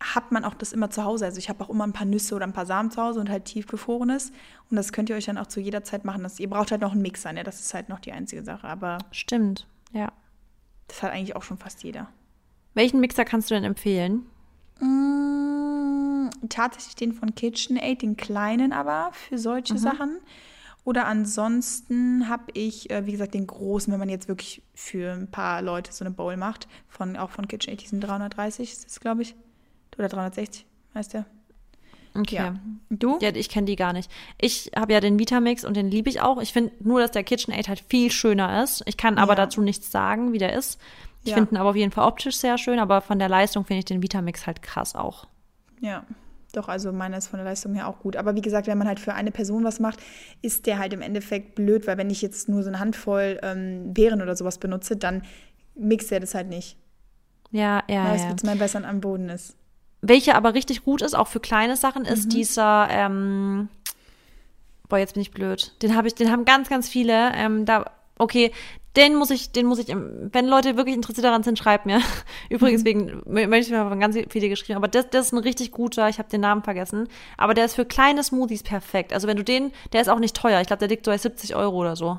[0.00, 1.26] hat man auch das immer zu Hause.
[1.26, 3.28] Also ich habe auch immer ein paar Nüsse oder ein paar Samen zu Hause und
[3.28, 4.32] halt tiefgefrorenes.
[4.70, 6.22] Und das könnt ihr euch dann auch zu jeder Zeit machen.
[6.22, 7.42] Das, ihr braucht halt noch einen Mixer, ne?
[7.42, 8.66] Das ist halt noch die einzige Sache.
[8.66, 10.12] Aber Stimmt, ja.
[10.90, 12.08] Das hat eigentlich auch schon fast jeder.
[12.74, 14.26] Welchen Mixer kannst du denn empfehlen?
[14.80, 20.18] Mm, tatsächlich den von KitchenAid, den kleinen aber für solche Sachen.
[20.84, 25.30] Oder ansonsten habe ich, äh, wie gesagt, den großen, wenn man jetzt wirklich für ein
[25.30, 29.22] paar Leute so eine Bowl macht, von, auch von KitchenAid, diesen 330 ist das, glaube
[29.22, 29.34] ich.
[29.98, 31.26] Oder 360 heißt der.
[32.14, 32.34] Okay.
[32.36, 32.54] Ja.
[32.90, 33.18] Du?
[33.20, 34.10] Ja, ich kenne die gar nicht.
[34.40, 36.40] Ich habe ja den Vitamix und den liebe ich auch.
[36.42, 38.82] Ich finde nur, dass der KitchenAid halt viel schöner ist.
[38.86, 39.36] Ich kann aber Ja.
[39.36, 40.80] dazu nichts sagen, wie der ist.
[41.22, 41.36] Ich Ja.
[41.36, 43.84] finde ihn aber auf jeden Fall optisch sehr schön, aber von der Leistung finde ich
[43.84, 45.26] den Vitamix halt krass auch.
[45.80, 46.04] Ja.
[46.52, 48.16] Doch, also meiner ist von der Leistung her auch gut.
[48.16, 50.00] Aber wie gesagt, wenn man halt für eine Person was macht,
[50.42, 53.94] ist der halt im Endeffekt blöd, weil wenn ich jetzt nur so eine Handvoll ähm,
[53.94, 55.22] Beeren oder sowas benutze, dann
[55.76, 56.76] mixt er das halt nicht.
[57.52, 58.28] Ja, ja, Weil es ja.
[58.30, 59.54] wird mal besser am Boden ist.
[60.02, 62.30] Welcher aber richtig gut ist, auch für kleine Sachen, ist Mhm.
[62.30, 63.68] dieser, ähm,
[64.88, 65.72] boah, jetzt bin ich blöd.
[65.82, 67.32] Den habe ich, den haben ganz, ganz viele.
[67.34, 67.84] Ähm, da,
[68.18, 68.50] okay,
[68.96, 72.00] den muss ich, den muss ich, ähm, wenn Leute wirklich interessiert daran sind, schreibt mir.
[72.50, 75.70] Übrigens, wegen, mö- möchte ich mir ganz viele geschrieben, aber das, das ist ein richtig
[75.70, 79.12] guter, ich habe den Namen vergessen, aber der ist für kleine Smoothies perfekt.
[79.12, 81.18] Also wenn du den, der ist auch nicht teuer, ich glaube, der liegt so bei
[81.18, 82.18] 70 Euro oder so.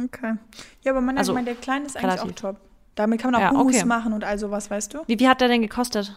[0.00, 0.34] Okay.
[0.82, 2.30] Ja, aber man, Also, ich meine, der kleine ist eigentlich relativ.
[2.44, 2.56] auch top.
[2.94, 3.84] Damit kann man auch Ja, Hummus okay.
[3.86, 4.98] machen und all sowas, weißt du?
[5.06, 6.14] Wie, wie hat der denn gekostet?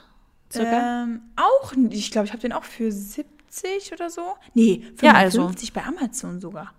[0.52, 1.04] Circa?
[1.04, 4.36] Ähm, auch, ich glaube, ich habe den auch für 70 oder so.
[4.54, 5.52] Nee, 55 Ja, also.
[5.74, 6.74] bei Amazon sogar.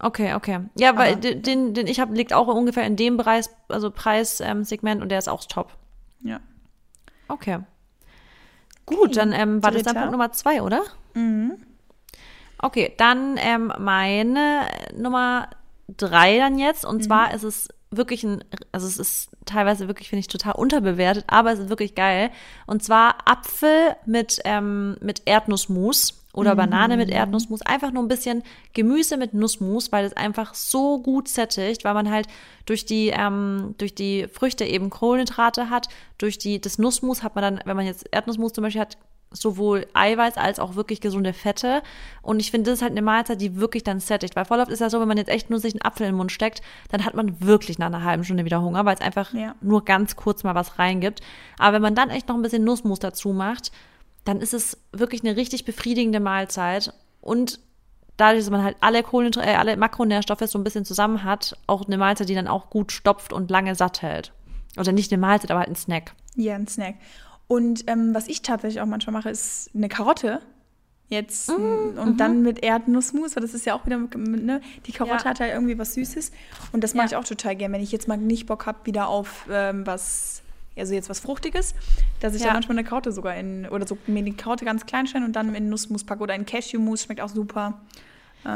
[0.00, 0.60] Okay, okay.
[0.78, 3.90] Ja, weil Aber- den, den, den ich habe, liegt auch ungefähr in dem Preis, also
[3.90, 5.72] Preissegment ähm, und der ist auch top.
[6.20, 6.40] Ja.
[7.28, 7.58] Okay.
[8.86, 10.00] Gut, dann ähm, war das dann Dritter.
[10.06, 10.82] Punkt Nummer zwei, oder?
[11.14, 11.58] Mhm.
[12.60, 14.62] Okay, dann ähm, meine
[14.96, 15.50] Nummer
[15.88, 16.84] drei dann jetzt.
[16.84, 21.24] Und zwar ist es wirklich ein, also es ist teilweise wirklich, finde ich, total unterbewertet,
[21.26, 22.30] aber es ist wirklich geil.
[22.66, 27.62] Und zwar Apfel mit, ähm, mit Erdnussmus oder Banane mit Erdnussmus.
[27.62, 32.10] Einfach nur ein bisschen Gemüse mit Nussmus, weil es einfach so gut sättigt, weil man
[32.10, 32.28] halt
[32.66, 35.88] durch die, ähm, durch die Früchte eben Kohlenhydrate hat.
[36.18, 38.98] Durch die, das Nussmus hat man dann, wenn man jetzt Erdnussmus zum Beispiel hat,
[39.30, 41.82] sowohl Eiweiß als auch wirklich gesunde Fette.
[42.22, 44.36] Und ich finde, das ist halt eine Mahlzeit, die wirklich dann sättigt.
[44.36, 46.12] Weil voll oft ist ja so, wenn man jetzt echt nur sich einen Apfel in
[46.12, 49.00] den Mund steckt, dann hat man wirklich nach einer halben Stunde wieder Hunger, weil es
[49.00, 49.54] einfach Ja.
[49.60, 51.20] nur ganz kurz mal was reingibt.
[51.58, 53.70] Aber wenn man dann echt noch ein bisschen Nussmus dazu macht,
[54.24, 56.92] dann ist es wirklich eine richtig befriedigende Mahlzeit.
[57.20, 57.60] Und
[58.16, 61.86] dadurch, dass man halt alle Kohlenhydrate, äh, alle Makronährstoffe so ein bisschen zusammen hat, auch
[61.86, 64.32] eine Mahlzeit, die dann auch gut stopft und lange satt hält.
[64.78, 66.14] Oder nicht eine Mahlzeit, aber halt ein Snack.
[66.34, 66.94] Ja, ein Snack.
[67.48, 70.40] Und ähm, was ich tatsächlich auch manchmal mache, ist eine Karotte.
[71.10, 74.60] Jetzt Mm, und dann mit Erdnussmus, weil das ist ja auch wieder, ne?
[74.86, 75.30] Die Karotte Ja.
[75.30, 76.30] hat halt irgendwie was Süßes.
[76.72, 77.12] Und das mache Ja.
[77.12, 80.42] ich auch total gern, wenn ich jetzt mal nicht Bock habe, wieder auf ähm, was,
[80.76, 81.74] also jetzt was Fruchtiges,
[82.20, 82.48] dass ich Ja.
[82.48, 85.32] dann manchmal eine Karotte sogar in, oder so mir die Karotte ganz klein schneide und
[85.32, 87.80] dann in Nussmus packe oder in Cashewmus, schmeckt auch super.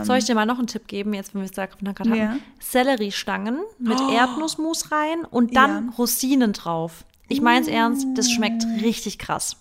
[0.05, 2.17] Soll ich dir mal noch einen Tipp geben, jetzt, wenn wir es da gerade?
[2.17, 2.37] Ja.
[2.61, 4.11] Selleriestangen mit Oh.
[4.13, 5.93] Erdnussmus rein und dann Ja.
[5.99, 7.05] Rosinen drauf.
[7.33, 9.57] Ich mein's ernst, das schmeckt richtig krass.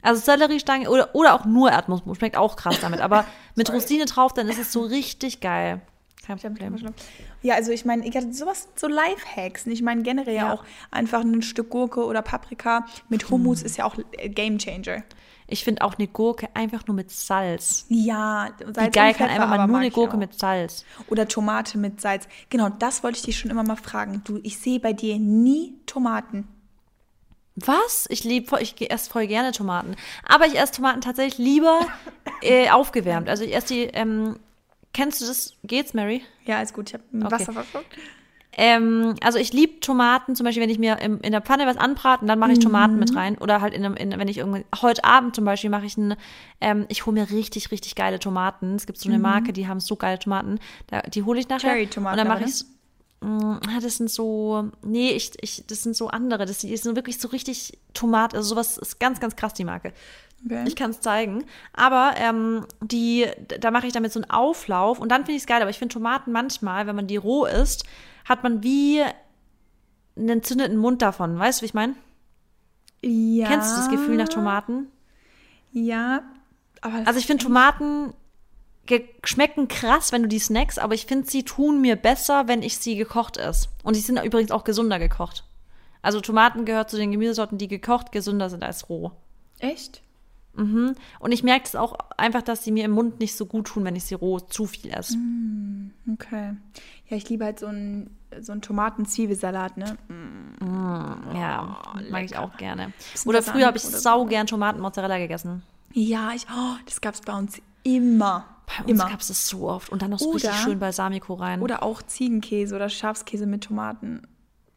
[0.00, 3.00] Also Selleriestange oder, oder auch nur Erdnussmus schmeckt auch krass damit.
[3.00, 5.82] Aber mit Rosine drauf, dann ist es so richtig geil.
[6.26, 6.76] Kein Problem.
[7.42, 9.66] Ja, also ich meine, ich hatte sowas, so Lifehacks.
[9.66, 10.52] Ich meine generell ja.
[10.54, 15.02] Auch einfach ein Stück Gurke oder Paprika mit Hummus ist ja auch äh, Game Changer.
[15.46, 17.84] Ich finde auch eine Gurke einfach nur mit Salz.
[17.88, 20.84] Ja, Salz Wie geil kann einfach mal nur eine Gurke mit Salz?
[21.08, 22.26] Oder Tomate mit Salz.
[22.48, 24.22] Genau, das wollte ich dich schon immer mal fragen.
[24.24, 26.48] Du, ich sehe bei dir nie Tomaten.
[27.56, 28.06] Was?
[28.08, 29.96] Ich lieb, voll- ich esse voll gerne Tomaten.
[30.26, 31.80] Aber ich esse Tomaten tatsächlich lieber
[32.42, 33.28] äh, aufgewärmt.
[33.28, 34.38] Also ich esse die, ähm,
[34.94, 35.54] kennst du das?
[35.62, 36.22] Geht's, Mary?
[36.46, 36.88] Ja, ist gut.
[36.88, 37.30] Ich habe Okay.
[37.30, 37.94] Wasser verschluckt.
[38.54, 41.78] Ähm, also ich liebe Tomaten, zum Beispiel, wenn ich mir im, in der Pfanne was
[41.78, 42.98] anbraten, dann mache ich Tomaten Mhm.
[43.00, 43.38] mit rein.
[43.38, 46.14] Oder halt in einem, in, wenn ich irgendwie, heute Abend zum Beispiel mache ich ein,
[46.60, 48.74] ähm, ich hole mir richtig, richtig geile Tomaten.
[48.74, 50.58] Es gibt so eine Marke, die haben so geile Tomaten.
[50.88, 51.70] Da, die hole ich nachher.
[51.70, 51.74] Mhm.
[51.76, 52.64] Cherry-Tomaten Und dann mache ich
[53.22, 56.44] Mm, ah, das sind so, nee, ich, ich, das sind so andere.
[56.44, 59.92] Das sind wirklich so richtig Tomat, also sowas ist ganz, ganz krass, die Marke.
[60.44, 60.64] Okay.
[60.66, 61.44] Ich kann es zeigen.
[61.72, 63.26] Aber ähm, die,
[63.60, 65.60] da mache ich damit so einen Auflauf und dann finde ich es geil.
[65.60, 67.84] Aber ich finde Tomaten manchmal, wenn man die roh isst,
[68.24, 69.02] hat man wie
[70.16, 71.38] einen entzündeten Mund davon.
[71.38, 71.94] Weißt du, wie ich meine?
[73.02, 73.48] Ja.
[73.48, 74.88] Kennst du das Gefühl nach Tomaten?
[75.72, 76.22] Ja,
[76.80, 78.12] aber Also ich finde Tomaten
[79.24, 82.78] schmecken krass, wenn du die snackst, aber ich finde, sie tun mir besser, wenn ich
[82.78, 83.68] sie gekocht esse.
[83.84, 85.44] Und sie sind übrigens auch gesunder gekocht.
[86.02, 89.12] Also Tomaten gehört zu den Gemüsesorten, die gekocht gesünder sind als roh.
[89.60, 90.02] echt?
[90.54, 90.94] Mhm.
[91.18, 93.84] Und ich merke es auch einfach, dass sie mir im Mund nicht so gut tun,
[93.84, 95.16] wenn ich sie roh zu viel esse.
[96.12, 96.54] Okay.
[97.08, 98.10] Ja, ich liebe halt so einen
[98.40, 99.96] so einen Tomaten-Zwiebelsalat, ne?
[101.34, 102.92] Ja, mag ich auch gerne.
[103.26, 105.62] Oder früher habe ich sau gern Tomaten-Mozzarella gegessen.
[105.92, 108.46] Ja, ich, oh, das gab's bei uns immer.
[108.66, 109.10] Bei uns immer.
[109.10, 109.90] gab es das so oft.
[109.90, 111.60] Und dann noch so richtig Oder- schön Balsamico rein.
[111.60, 114.22] Oder auch Ziegenkäse oder Schafskäse mit Tomaten.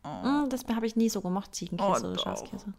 [0.03, 2.19] Mm, das habe ich nie so gemacht, Ziegenkäse Oh, oder.
[2.19, 2.73] Schafskäse.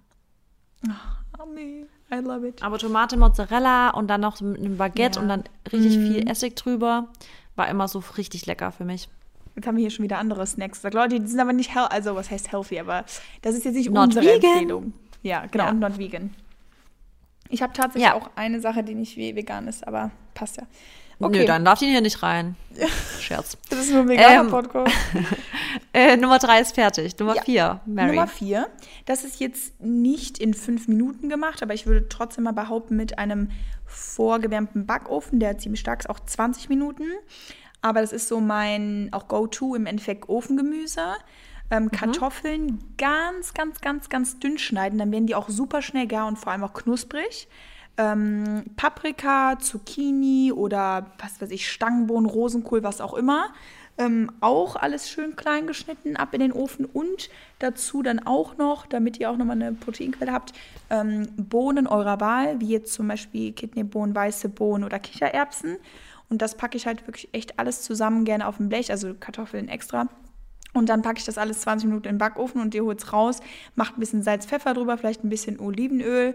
[1.39, 1.87] Yummy.
[2.11, 2.63] I love it.
[2.63, 5.23] Aber Tomate, Mozzarella und dann noch mit einem Baguette Ja.
[5.23, 7.09] und dann richtig viel Essig drüber.
[7.57, 9.09] War immer so richtig lecker für mich.
[9.57, 10.83] Jetzt haben wir hier schon wieder andere Snacks.
[10.83, 13.05] Sag Leute, die sind aber nicht healthy, also was heißt healthy, aber
[13.43, 14.51] das ist jetzt nicht Not unsere vegan.
[14.53, 14.93] Empfehlung.
[15.23, 15.71] Ja, genau, Ja.
[15.71, 16.35] und not vegan.
[17.49, 18.15] Ich habe tatsächlich Ja.
[18.15, 20.65] auch eine Sache, die nicht ve- vegan ist, aber passt ja.
[21.19, 22.57] Nö, dann darf die hier nicht rein.
[23.21, 23.57] Scherz.
[23.71, 24.95] Das ist nur ein veganer Ähm, Podcast.
[25.93, 27.19] Äh, Nummer drei ist fertig.
[27.19, 27.43] Nummer Ja.
[27.43, 28.09] vier, Mary.
[28.09, 28.69] Nummer vier.
[29.07, 33.19] Das ist jetzt nicht in fünf Minuten gemacht, aber ich würde trotzdem mal behaupten, mit
[33.19, 33.51] einem
[33.87, 37.05] vorgewärmten Backofen, der ziemlich stark ist, auch 20 Minuten.
[37.81, 41.15] Aber das ist so mein auch Go-To im Endeffekt Ofengemüse.
[41.71, 46.27] Ähm, Kartoffeln ganz, ganz, ganz, ganz dünn schneiden, dann werden die auch super schnell gar
[46.27, 47.49] und vor allem auch knusprig.
[47.99, 53.53] Ähm, Paprika, Zucchini oder was weiß ich, Stangenbohnen, Rosenkohl, was auch immer.
[53.99, 58.85] Ähm, auch alles schön klein geschnitten, ab in den Ofen und dazu dann auch noch,
[58.85, 60.53] damit ihr auch nochmal eine Proteinquelle habt,
[60.91, 65.79] ähm, Bohnen eurer Wahl, wie jetzt zum Beispiel Kidneybohnen, weiße Bohnen oder Kichererbsen.
[66.29, 69.69] Und das packe ich halt wirklich echt alles zusammen gerne auf dem Blech, also Kartoffeln
[69.69, 70.09] extra.
[70.75, 73.15] Und dann packe ich das alles 20 Minuten in den Backofen und ihr holt es
[73.15, 73.41] raus,
[73.77, 76.35] macht ein bisschen Salz, Pfeffer drüber, vielleicht ein bisschen Olivenöl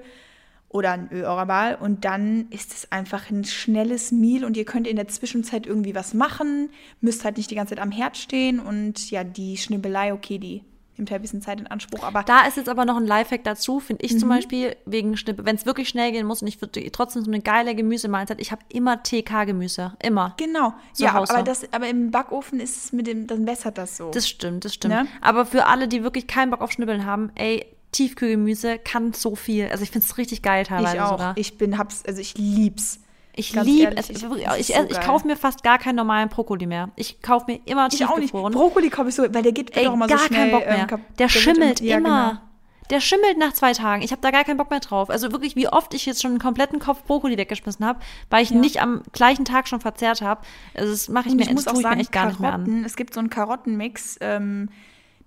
[0.73, 1.75] oder ein Öl eurer Wahl.
[1.75, 5.95] Und dann ist es einfach ein schnelles Meal und ihr könnt in der Zwischenzeit irgendwie
[5.95, 6.69] was machen,
[7.01, 10.63] müsst halt nicht die ganze Zeit am Herd stehen und ja, die Schnibbelei, okay, die
[10.97, 12.03] nimmt halt ein bisschen Zeit in Anspruch.
[12.03, 14.11] Aber Da ist jetzt aber noch ein Lifehack dazu, finde Mhm.
[14.11, 15.15] ich zum Beispiel, wegen.
[15.37, 18.51] Wenn es wirklich schnell gehen muss und ich würde trotzdem so eine geile Gemüsemahlzeit, ich
[18.51, 19.93] habe immer TK-Gemüse.
[20.03, 20.35] Immer.
[20.37, 21.33] genau, ja, Hause.
[21.33, 24.11] aber, das, aber im Backofen ist es mit dem, dann wässert das so.
[24.11, 24.93] Das stimmt, das stimmt.
[24.93, 25.07] Ne?
[25.21, 29.67] Aber für alle, die wirklich keinen Bock auf Schnibbeln haben, ey, Tiefkühlgemüse kann so viel.
[29.69, 31.11] Also ich finde es richtig geil teilweise ich auch.
[31.11, 31.33] sogar.
[31.37, 32.99] Ich bin, hab's, also ich lieb's.
[33.33, 34.09] Ich liebe es.
[34.09, 36.89] ich- Ich, so ich, kaufe mir fast gar keinen normalen Brokkoli mehr.
[36.97, 38.25] Ich kaufe mir immer Ich auch nicht.
[38.27, 38.53] tiefgefroren.
[38.53, 40.39] Brokkoli kaufe ich so, weil der geht Ey, auch immer gar so schnell.
[40.39, 40.85] keinen Bock ähm, mehr.
[40.87, 42.29] kap- der wird schimmelt ja, immer.
[42.31, 42.41] genau.
[42.89, 44.01] Der schimmelt nach zwei Tagen.
[44.01, 45.09] Ich habe da gar keinen Bock mehr drauf.
[45.09, 47.99] Also wirklich, wie oft ich jetzt schon einen kompletten Kopf Brokkoli weggeschmissen habe,
[48.29, 50.41] weil ich ihn nicht am gleichen Tag schon verzehrt habe.
[50.73, 52.51] Also das mache ich Und mir, ich muss auch ich sagen, echt gar nicht mehr
[52.51, 52.65] an.
[52.65, 54.17] Karotten, es gibt so einen Karottenmix.
[54.19, 54.67] Ähm,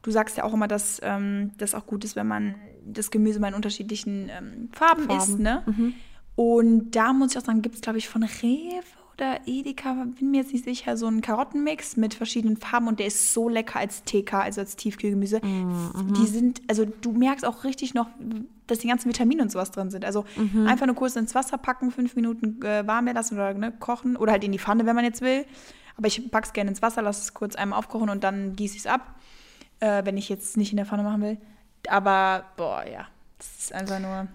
[0.05, 2.55] du sagst ja auch immer, dass ähm, das auch gut ist, wenn man
[2.87, 5.17] das Gemüse mal in unterschiedlichen ähm, Farben, Farben.
[5.17, 5.39] isst.
[5.41, 5.63] Ne?
[5.67, 5.95] Mhm.
[6.37, 8.83] Und da muss ich auch sagen, gibt es, glaube ich, von Rewe
[9.15, 13.07] oder Edeka, bin mir jetzt nicht sicher, so einen Karottenmix mit verschiedenen Farben und der
[13.07, 15.41] ist so lecker als TK, also als Tiefkühlgemüse.
[15.45, 18.09] Mhm, Die sind, also du merkst auch richtig noch,
[18.67, 20.05] dass die ganzen Vitamine und sowas drin sind.
[20.05, 20.67] Also Mhm.
[20.67, 24.17] einfach nur kurz ins Wasser packen, fünf Minuten äh, warm werden lassen oder ne, kochen
[24.17, 25.45] oder halt in die Pfanne, wenn man jetzt will.
[25.97, 28.81] Aber ich pack's gerne ins Wasser, lasse es kurz einmal aufkochen und dann gieße ich
[28.81, 29.15] es ab,
[29.85, 31.37] äh, wenn ich jetzt nicht in der Pfanne machen will.
[31.89, 33.07] Aber, boah, ja,
[33.39, 34.27] das ist einfach nur...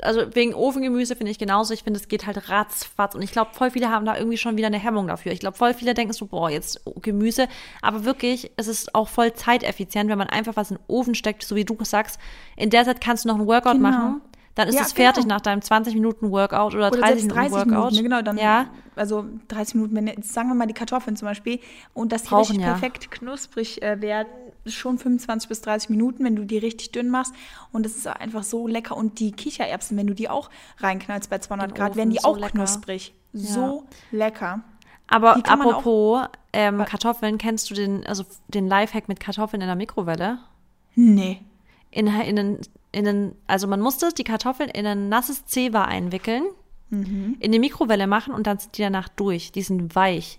[0.00, 1.74] also wegen Ofengemüse finde ich genauso.
[1.74, 3.14] Ich finde, es geht halt ratzfatz.
[3.14, 5.32] Und ich glaube, voll viele haben da irgendwie schon wieder eine Hemmung dafür.
[5.32, 7.46] Ich glaube, voll viele denken so, boah, jetzt Gemüse.
[7.82, 11.42] Aber wirklich, es ist auch voll zeiteffizient, wenn man einfach was in den Ofen steckt,
[11.44, 12.18] so wie du sagst.
[12.56, 13.88] In der Zeit kannst du noch einen Workout Genau.
[13.90, 14.20] machen.
[14.54, 15.36] Dann ist Ja, es fertig genau.
[15.36, 17.68] nach deinem 20 Minuten Workout oder, Oder 30 selbst Minuten 30 Workout.
[17.70, 21.16] Minuten, ne, genau, dann, ja, also 30 Minuten, wenn, jetzt sagen wir mal die Kartoffeln
[21.16, 21.58] zum Beispiel,
[21.94, 22.72] und dass die Brauchen richtig ja.
[22.72, 24.28] perfekt knusprig äh, werden,
[24.66, 27.32] schon 25 bis 30 Minuten, wenn du die richtig dünn machst.
[27.72, 28.96] Und das ist einfach so lecker.
[28.96, 32.10] Und die Kichererbsen, wenn du die auch reinknallst bei 200 In den Grad, Ofen, werden
[32.10, 32.52] die so auch lecker.
[32.52, 33.14] knusprig.
[33.32, 34.60] So lecker.
[35.08, 40.38] aber apropos ähm, Kartoffeln, kennst du den, also den Lifehack mit Kartoffeln in der Mikrowelle?
[40.94, 41.40] Nee.
[41.90, 42.60] in, in, einen-
[42.92, 46.44] in, einen- also man musste die Kartoffeln in ein nasses Zewa einwickeln,
[46.90, 47.36] Mhm.
[47.40, 49.50] in die Mikrowelle machen und dann sind die danach durch.
[49.52, 50.38] Die sind weich.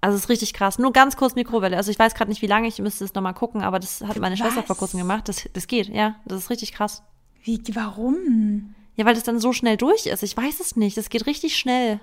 [0.00, 0.78] Also es ist richtig krass.
[0.78, 1.76] Nur ganz kurz Mikrowelle.
[1.76, 4.18] Also ich weiß gerade nicht, wie lange, ich müsste es nochmal gucken, aber das hat
[4.18, 4.66] meine Schwester Was?
[4.66, 5.28] vor kurzem gemacht.
[5.28, 6.16] Das, das geht, ja.
[6.24, 7.02] Das ist richtig krass.
[7.42, 8.74] Wie, warum?
[8.96, 10.22] Ja, weil das dann so schnell durch ist.
[10.22, 10.96] Ich weiß es nicht.
[10.96, 12.00] Das geht richtig schnell.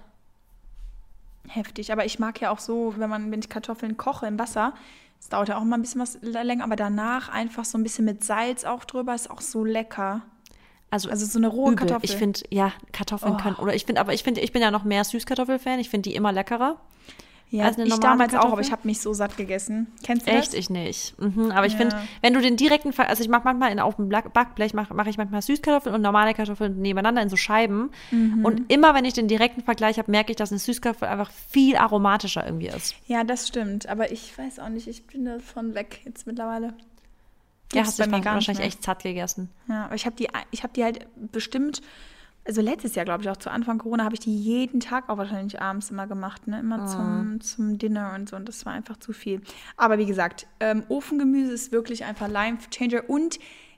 [1.48, 1.92] Heftig.
[1.92, 4.74] Aber ich mag ja auch so, wenn man, wenn ich Kartoffeln koche im Wasser,
[5.22, 8.06] das dauert ja auch mal ein bisschen was länger, aber danach einfach so ein bisschen
[8.06, 10.24] mit Salz auch drüber, ist auch so lecker.
[10.90, 11.76] Also, Also so eine rohe übel.
[11.88, 12.10] Kartoffel.
[12.10, 13.38] Ich finde, ja, Kartoffeln Oh.
[13.38, 13.56] können.
[13.58, 15.80] Oder ich finde, aber ich finde, ich bin ja noch mehr Süßkartoffel-Fan.
[15.80, 16.82] Ich finde die immer leckerer.
[17.52, 18.52] Ja, als eine ich damals auch, Kartoffel?
[18.54, 19.88] aber ich habe mich so satt gegessen.
[20.04, 20.48] Kennst du Echt?
[20.48, 20.54] das?
[20.54, 21.20] Ich nicht.
[21.20, 21.80] Mhm, aber ich Ja.
[21.80, 25.06] finde, wenn du den direkten, also ich mache manchmal in, auf dem Backblech, mache mach
[25.06, 27.92] ich manchmal Süßkartoffeln und normale Kartoffeln nebeneinander in so Scheiben.
[28.12, 28.46] Mhm.
[28.46, 31.76] Und immer, wenn ich den direkten Vergleich habe, merke ich, dass eine Süßkartoffel einfach viel
[31.76, 32.96] aromatischer irgendwie ist.
[33.08, 33.88] Ja, das stimmt.
[33.90, 36.68] Aber ich weiß auch nicht, ich bin davon weg jetzt mittlerweile.
[36.68, 39.50] Ja, Gibt's hast du wahrscheinlich echt satt gegessen.
[39.68, 41.82] Ja, aber ich habe die, ich habe die halt bestimmt,
[42.46, 45.18] also letztes Jahr, glaube ich, auch zu Anfang Corona, habe ich die jeden Tag auch
[45.18, 46.60] wahrscheinlich abends immer gemacht, ne?
[46.60, 48.36] Immer zum, zum Dinner und so.
[48.36, 49.42] Und das war einfach zu viel.
[49.78, 53.10] Aber wie gesagt, ähm, Ofengemüse ist wirklich einfach Life Changer.
[53.10, 53.38] Und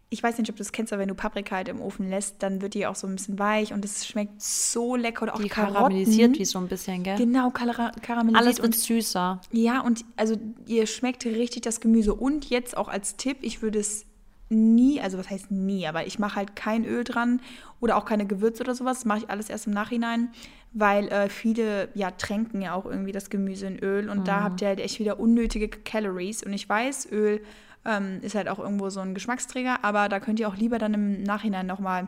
[0.10, 2.36] ich weiß nicht, ob du das kennst, aber wenn du Paprika halt im Ofen lässt,
[2.44, 5.24] dann wird die auch so ein bisschen weich und es schmeckt so lecker.
[5.24, 5.74] Oder auch Die Karotten.
[5.76, 7.18] karamellisiert wie so ein bisschen, gell?
[7.18, 8.38] Genau, kara- karamellisiert.
[8.46, 9.42] Alles wird und süßer.
[9.52, 10.36] ja, und also
[10.68, 12.14] ihr schmeckt richtig das Gemüse.
[12.14, 14.06] Und jetzt auch als Tipp, ich würde es
[14.50, 17.42] nie, also was heißt nie, aber ich mache halt kein Öl dran
[17.80, 19.00] oder auch keine Gewürze oder sowas.
[19.00, 20.30] Das mache ich alles erst im Nachhinein,
[20.74, 24.62] weil äh, viele ja tränken ja auch irgendwie das Gemüse in Öl und da habt
[24.62, 26.44] ihr halt echt wieder unnötige Calories.
[26.44, 27.42] Und ich weiß, Öl
[27.86, 30.94] ähm, ist halt auch irgendwo so ein Geschmacksträger, aber da könnt ihr auch lieber dann
[30.94, 32.08] im Nachhinein nochmal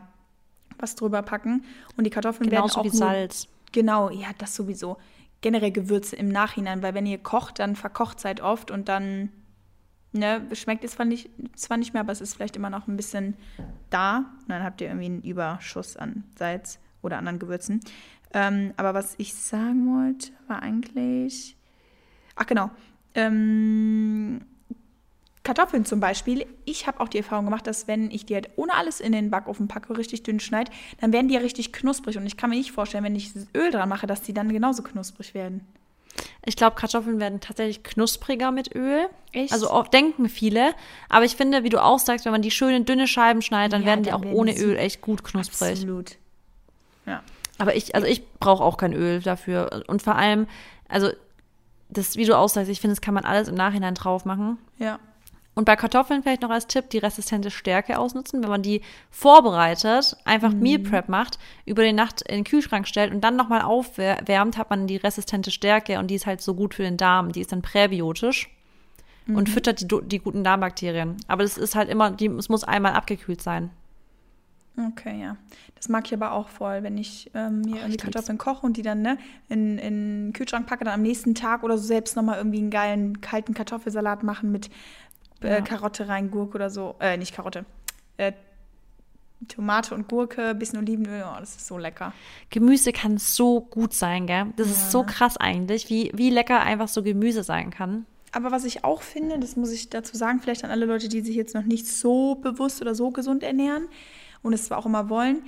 [0.78, 1.64] was drüber packen.
[1.96, 3.48] Und die Kartoffeln Genauso werden auch wie nur, Salz.
[3.72, 4.96] Genau, ja, das sowieso.
[5.40, 9.30] Generell Gewürze im Nachhinein, weil wenn ihr kocht, dann verkocht es halt oft und dann
[10.16, 12.96] ne, schmeckt es zwar nicht, zwar nicht mehr, aber es ist vielleicht immer noch ein
[12.96, 13.36] bisschen
[13.90, 14.18] da.
[14.42, 17.80] Und dann habt ihr irgendwie einen Überschuss an Salz oder anderen Gewürzen.
[18.34, 21.56] Ähm, aber was ich sagen wollte, war eigentlich.
[22.34, 22.70] Ach genau.
[23.14, 24.42] Ähm,
[25.42, 26.44] Kartoffeln zum Beispiel.
[26.64, 29.30] Ich habe auch die Erfahrung gemacht, dass wenn ich die halt ohne alles in den
[29.30, 32.18] Backofen packe, richtig dünn schneide, dann werden die ja richtig knusprig.
[32.18, 34.82] Und ich kann mir nicht vorstellen, wenn ich Öl dran mache, dass die dann genauso
[34.82, 35.60] knusprig werden.
[36.44, 39.08] Ich glaube, Kartoffeln werden tatsächlich knuspriger mit Öl.
[39.32, 39.52] Echt?
[39.52, 40.74] Also oft denken viele.
[41.08, 43.72] Aber ich finde, wie du auch sagst, wenn man die schön in dünne Scheiben schneidet,
[43.72, 45.72] dann Ja, werden die dann auch werden ohne die Öl echt gut knusprig.
[45.72, 46.16] Absolut.
[47.04, 47.22] Ja.
[47.58, 49.84] Aber ich, also ich brauche auch kein Öl dafür.
[49.88, 50.46] Und vor allem,
[50.88, 51.10] also
[51.88, 54.58] das, wie du auch sagst, ich finde, das kann man alles im Nachhinein drauf machen.
[54.78, 54.98] Ja.
[55.56, 58.42] Und bei Kartoffeln vielleicht noch als Tipp, die resistente Stärke ausnutzen.
[58.42, 60.60] Wenn man die vorbereitet, einfach Mhm.
[60.60, 64.68] Meal Prep macht, über die Nacht in den Kühlschrank stellt und dann nochmal aufwärmt, hat
[64.70, 67.32] man die resistente Stärke und die ist halt so gut für den Darm.
[67.32, 68.50] Die ist dann präbiotisch.
[69.28, 71.16] und füttert die, die guten Darmbakterien.
[71.26, 73.70] Aber das ist halt immer, die, es muss einmal abgekühlt sein.
[74.78, 75.36] Okay, ja.
[75.74, 78.02] Das mag ich aber auch voll, wenn ich ähm, mir Oh, lieb's.
[78.04, 79.16] Kartoffeln koche und die dann ne,
[79.48, 82.70] in, in den Kühlschrank packe, dann am nächsten Tag oder so selbst nochmal irgendwie einen
[82.70, 84.68] geilen kalten Kartoffelsalat machen mit
[85.42, 85.60] äh, Ja.
[85.60, 86.96] Karotte rein, Gurke oder so.
[87.00, 87.64] Äh, nicht Karotte.
[88.16, 88.32] Äh,
[89.48, 91.22] Tomate und Gurke, bisschen Olivenöl.
[91.26, 92.12] Oh, das ist so lecker.
[92.50, 94.46] Gemüse kann so gut sein, gell?
[94.56, 98.06] Das ist so krass eigentlich, wie, wie lecker einfach so Gemüse sein kann.
[98.32, 101.20] Aber was ich auch finde, das muss ich dazu sagen, vielleicht an alle Leute, die
[101.20, 103.88] sich jetzt noch nicht so bewusst oder so gesund ernähren
[104.42, 105.42] und es zwar auch immer wollen,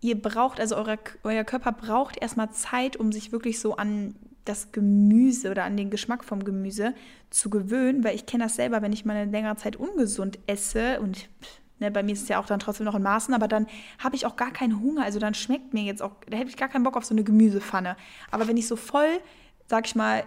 [0.00, 4.14] ihr braucht, also euer, euer Körper braucht erstmal Zeit, um sich wirklich so an
[4.48, 6.94] das Gemüse oder an den Geschmack vom Gemüse
[7.30, 11.00] zu gewöhnen, weil ich kenne das selber, wenn ich mal eine längere Zeit ungesund esse
[11.00, 11.28] und
[11.78, 13.66] ne, bei mir ist es ja auch dann trotzdem noch in Maßen, aber dann
[13.98, 16.56] habe ich auch gar keinen Hunger, also dann schmeckt mir jetzt auch, da hätte ich
[16.56, 17.96] gar keinen Bock auf so eine Gemüsepfanne.
[18.30, 19.20] Aber wenn ich so voll,
[19.66, 20.24] sag ich mal,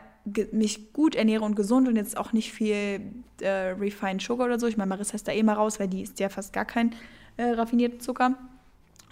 [0.51, 3.01] mich gut ernähre und gesund und jetzt auch nicht viel
[3.41, 6.01] äh, Refined Sugar oder so, ich meine, Marissa ist da eh mal raus, weil die
[6.01, 6.93] isst ja fast gar keinen
[7.37, 8.35] äh, raffinierten Zucker.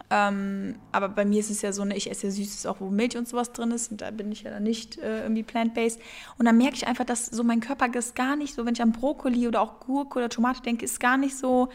[0.10, 2.90] Ähm, aber bei mir ist es ja so, ne, ich esse ja Süßes auch, wo
[2.90, 3.92] Milch und sowas drin ist.
[3.92, 6.00] Und da bin ich ja dann nicht äh, irgendwie plant-based.
[6.38, 8.82] Und dann merke ich einfach, dass so mein Körper ist gar nicht so, wenn ich
[8.82, 11.70] an Brokkoli oder auch Gurke oder Tomate denke, ist gar nicht so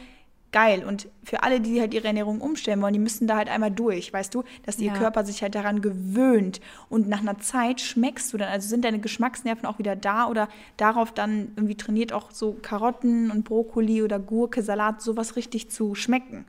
[0.52, 0.84] geil.
[0.84, 4.12] Und für alle, die halt ihre Ernährung umstellen wollen, die müssen da halt einmal durch,
[4.12, 4.98] weißt du, dass ihr Ja.
[4.98, 6.60] Körper sich halt daran gewöhnt.
[6.88, 10.48] Und nach einer Zeit schmeckst du dann, also sind deine Geschmacksnerven auch wieder da oder
[10.76, 15.94] darauf dann irgendwie trainiert auch so Karotten und Brokkoli oder Gurke, Salat, sowas richtig zu
[15.94, 16.44] schmecken.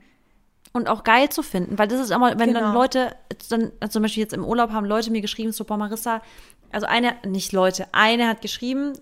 [0.76, 2.74] Und auch geil zu finden, weil das ist immer, wenn dann Genau.
[2.74, 3.14] Leute,
[3.48, 6.20] dann, also zum Beispiel jetzt im Urlaub haben Leute mir geschrieben, so, boah, Marissa,
[6.72, 8.94] also eine, nicht Leute, eine hat geschrieben,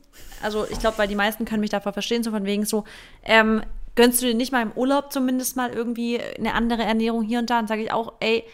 [0.43, 2.85] also ich glaube, weil die meisten können mich davor verstehen, so von wegen so,
[3.25, 3.63] ähm,
[3.95, 7.49] gönnst du dir nicht mal im Urlaub zumindest mal irgendwie eine andere Ernährung hier und
[7.49, 7.57] da?
[7.57, 8.45] Dann sage ich auch, ey,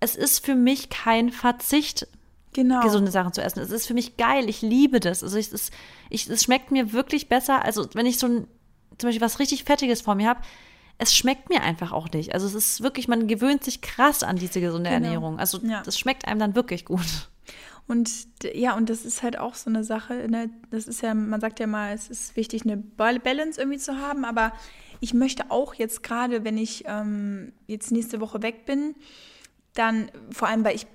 [0.00, 2.08] es ist für mich kein Verzicht,
[2.54, 2.80] Genau.
[2.82, 3.60] gesunde Sachen zu essen.
[3.60, 4.48] Es ist für mich geil.
[4.48, 5.24] Ich liebe das.
[5.24, 5.70] Also ich, es,
[6.08, 7.64] ich, es schmeckt mir wirklich besser.
[7.64, 8.46] Also wenn ich so ein,
[8.98, 10.40] zum Beispiel was richtig Fettiges vor mir habe,
[10.98, 12.34] es schmeckt mir einfach auch nicht.
[12.34, 15.04] Also es ist wirklich, man gewöhnt sich krass an diese gesunde Genau.
[15.04, 15.38] Ernährung.
[15.38, 15.82] Also Ja.
[15.82, 17.28] das schmeckt einem dann wirklich gut.
[17.86, 18.10] Und
[18.54, 20.48] ja, und das ist halt auch so eine Sache, ne?
[20.70, 23.98] das ist ja, man sagt ja mal, es ist wichtig, eine Bal- Balance irgendwie zu
[23.98, 24.52] haben, aber
[25.00, 28.94] ich möchte auch jetzt gerade, wenn ich ähm, jetzt nächste Woche weg bin,
[29.74, 30.86] dann, vor allem, weil ich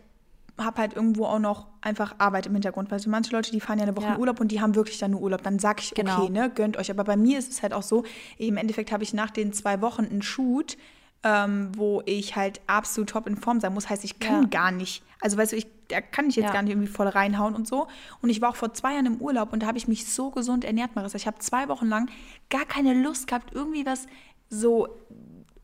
[0.64, 3.78] habe halt irgendwo auch noch einfach Arbeit im Hintergrund, weil so manche Leute, die fahren
[3.80, 4.14] ja eine Woche Ja.
[4.16, 6.22] in Urlaub und die haben wirklich dann nur Urlaub, dann sag ich, Genau.
[6.24, 8.04] okay, ne, gönnt euch, aber bei mir ist es halt auch so,
[8.38, 10.78] im Endeffekt habe ich nach den zwei Wochen einen Shoot,
[11.24, 14.48] ähm, wo ich halt absolut top in Form sein muss, heißt, ich kann Ja.
[14.48, 16.54] gar nicht, also weißt du, ich, da kann ich jetzt Ja.
[16.54, 17.88] gar nicht irgendwie voll reinhauen und so.
[18.22, 20.30] Und ich war auch vor zwei Jahren im Urlaub und da habe ich mich so
[20.32, 21.18] gesund ernährt, Marissa.
[21.18, 22.10] Ich habe zwei Wochen lang
[22.50, 24.08] gar keine Lust gehabt, irgendwie was
[24.50, 24.88] so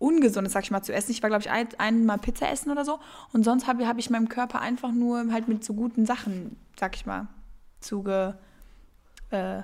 [0.05, 1.11] Ungesundes, sag ich mal, zu essen.
[1.11, 2.99] Ich war, glaube ich, ein, einmal Pizza essen oder so.
[3.33, 6.95] Und sonst habe hab ich meinem Körper einfach nur halt mit so guten Sachen, sag
[6.95, 7.27] ich mal,
[7.79, 8.37] zuge,
[9.31, 9.61] äh,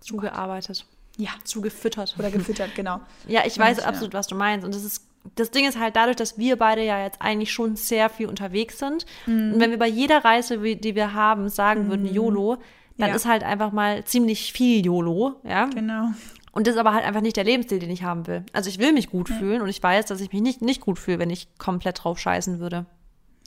[0.00, 0.86] Zugearbeitet.
[1.18, 2.14] ja, Zugefüttert.
[2.18, 3.00] oder gefüttert, genau.
[3.28, 3.84] Ja, ich Und, weiß ja.
[3.84, 4.64] absolut, was du meinst.
[4.64, 5.04] Und das ist,
[5.36, 8.78] das Ding ist halt dadurch, dass wir beide ja jetzt eigentlich schon sehr viel unterwegs
[8.78, 9.04] sind.
[9.26, 9.54] Mhm.
[9.54, 12.56] Und wenn wir bei jeder Reise, die wir haben, sagen würden YOLO,
[12.96, 13.14] dann Ja.
[13.16, 15.66] ist halt einfach mal ziemlich viel YOLO, ja.
[15.66, 16.12] Genau.
[16.52, 18.44] Und das ist aber halt einfach nicht der Lebensstil, den ich haben will.
[18.52, 20.98] Also ich will mich gut fühlen und ich weiß, dass ich mich nicht, nicht gut
[20.98, 22.86] fühle, wenn ich komplett drauf scheißen würde.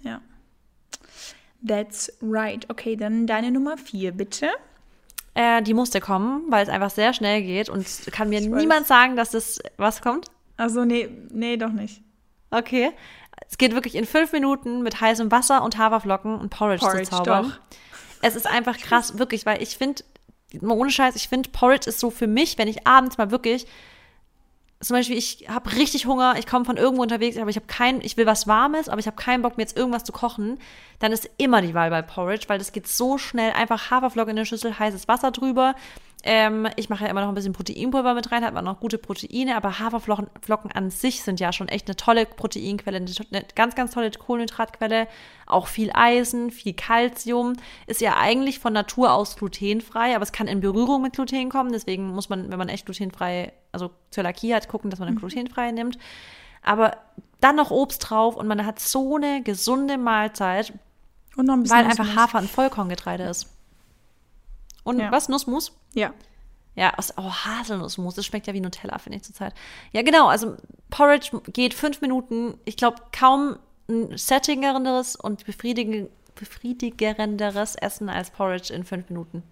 [0.04, 0.22] Ja.
[1.68, 2.70] That's right.
[2.70, 4.50] Okay, dann deine Nummer vier, bitte.
[5.34, 9.16] Äh, die musste kommen, weil es einfach sehr schnell geht und kann mir niemand sagen,
[9.16, 10.28] dass das was kommt.
[10.58, 12.02] Also nee, nee, doch nicht.
[12.52, 12.92] Okay.
[13.50, 17.18] Es geht wirklich in fünf Minuten mit heißem Wasser und Haferflocken und Porridge, Porridge, zu
[17.18, 17.50] zaubern.
[17.50, 17.78] doch.
[18.22, 20.04] Es ist einfach krass, wirklich, weil ich finde,
[20.62, 23.66] ohne Scheiß, ich finde, Porridge ist so für mich, wenn ich abends mal wirklich,
[24.80, 28.02] zum Beispiel, ich habe richtig Hunger, ich komme von irgendwo unterwegs, aber ich habe keinen,
[28.02, 30.60] ich will was Warmes, aber ich habe keinen Bock, mir jetzt irgendwas zu kochen,
[31.00, 34.36] dann ist immer die Wahl bei Porridge, weil das geht so schnell, einfach Haferflocken in
[34.36, 35.76] der Schüssel, heißes Wasser drüber.
[36.26, 38.98] Ähm, ich mache ja immer noch ein bisschen Proteinpulver mit rein, hat man noch gute
[38.98, 43.76] Proteine, aber Haferflocken Flocken an sich sind ja schon echt eine tolle Proteinquelle, eine, ganz,
[43.76, 45.10] ganz tolle Kohlenhydratquelle,
[45.48, 47.54] auch viel Eisen, viel Kalzium,
[47.88, 51.74] ist ja eigentlich von Natur aus glutenfrei, aber es kann in Berührung mit Gluten kommen,
[51.74, 55.74] deswegen muss man, wenn man echt glutenfrei, also Zöliakie hat, gucken, dass man eine glutenfreie
[55.74, 55.98] nimmt.
[56.62, 56.96] Aber
[57.42, 60.72] dann noch Obst drauf und man hat so eine gesunde Mahlzeit,
[61.36, 62.16] weil einfach.
[62.16, 63.50] Hafer ein Vollkorngetreide ist.
[64.84, 65.12] Und Ja.
[65.12, 65.30] was?
[65.30, 65.78] Nussmus?
[65.94, 66.14] Ja.
[66.76, 69.54] Ja, aus, oh, Haselnussmus, das schmeckt ja wie Nutella, finde ich zurzeit.
[69.92, 70.58] Ja, genau, also
[70.90, 72.58] Porridge geht fünf Minuten.
[72.66, 73.58] Ich glaube, kaum
[73.88, 79.44] ein settingerenderes und befriedigerenderes Essen als Porridge in fünf Minuten.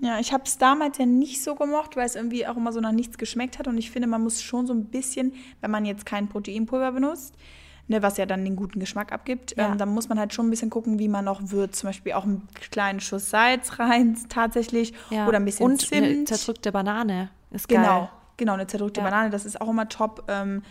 [0.00, 2.80] Ja, ich habe es damals ja nicht so gemocht, weil es irgendwie auch immer so
[2.80, 3.66] nach nichts geschmeckt hat.
[3.66, 7.34] Und ich finde, man muss schon so ein bisschen, wenn man jetzt kein Proteinpulver benutzt,
[7.88, 9.54] ne, was ja dann den guten Geschmack abgibt.
[9.56, 9.72] Ja.
[9.72, 11.76] Ähm, dann muss man halt schon ein bisschen gucken, wie man noch würzt.
[11.80, 15.26] Zum Beispiel auch einen kleinen Schuss Salz rein tatsächlich Ja.
[15.26, 16.28] oder ein bisschen Und eine Zimt.
[16.28, 17.30] zerdrückte Banane.
[17.50, 18.08] Ist Genau, geil.
[18.36, 19.08] genau, eine zerdrückte Ja.
[19.08, 20.24] Banane, das ist auch immer top.
[20.28, 20.62] Ähm,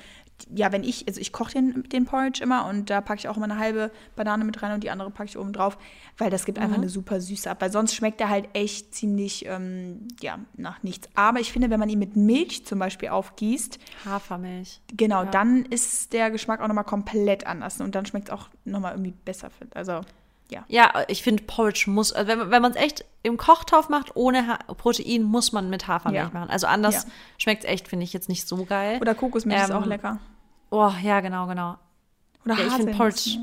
[0.55, 3.37] ja, wenn ich, also ich koche den, den Porridge immer und da packe ich auch
[3.37, 5.77] immer eine halbe Banane mit rein und die andere packe ich oben drauf,
[6.17, 6.63] weil das gibt Mhm.
[6.63, 7.61] einfach eine super Süße ab.
[7.61, 11.09] Weil sonst schmeckt er halt echt ziemlich, ähm, ja, nach nichts.
[11.15, 14.81] Aber ich finde, wenn man ihn mit Milch zum Beispiel aufgießt, Hafermilch.
[14.95, 15.29] genau, Ja.
[15.31, 19.13] dann ist der Geschmack auch nochmal komplett anders und dann schmeckt es auch nochmal irgendwie
[19.25, 19.49] besser.
[19.73, 20.01] Also,
[20.49, 20.63] ja.
[20.67, 24.47] Ja, ich finde Porridge muss, also wenn, wenn man es echt im Kochtopf macht, ohne
[24.47, 26.29] ha Protein, muss man mit Hafermilch Ja.
[26.39, 26.49] machen.
[26.49, 27.11] Also anders Ja.
[27.37, 28.99] schmeckt es echt, finde ich jetzt nicht so geil.
[29.01, 30.19] Oder Kokosmilch ist Ähm, auch lecker.
[30.69, 31.75] oh, ja, genau, genau.
[32.45, 33.39] Oder Ja, ich finde Porridge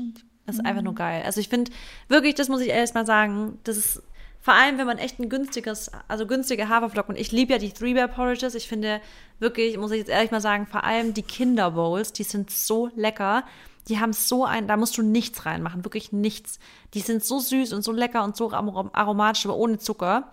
[0.47, 1.23] ist einfach nur geil.
[1.25, 1.71] Also ich finde
[2.07, 4.01] wirklich, das muss ich erst mal sagen, das ist
[4.41, 7.95] vor allem, wenn man echt ein günstiges, also günstige Haferflocken, ich liebe ja die Three
[7.95, 9.01] Bear Porridges, ich finde
[9.39, 12.91] wirklich, muss ich jetzt ehrlich mal sagen, vor allem die Kinder Bowls, die sind so
[12.95, 13.43] lecker.
[13.87, 16.59] Die haben so ein, da musst du nichts reinmachen, wirklich nichts.
[16.95, 20.31] Die sind so süß und so lecker und so arom- aromatisch, aber ohne Zucker.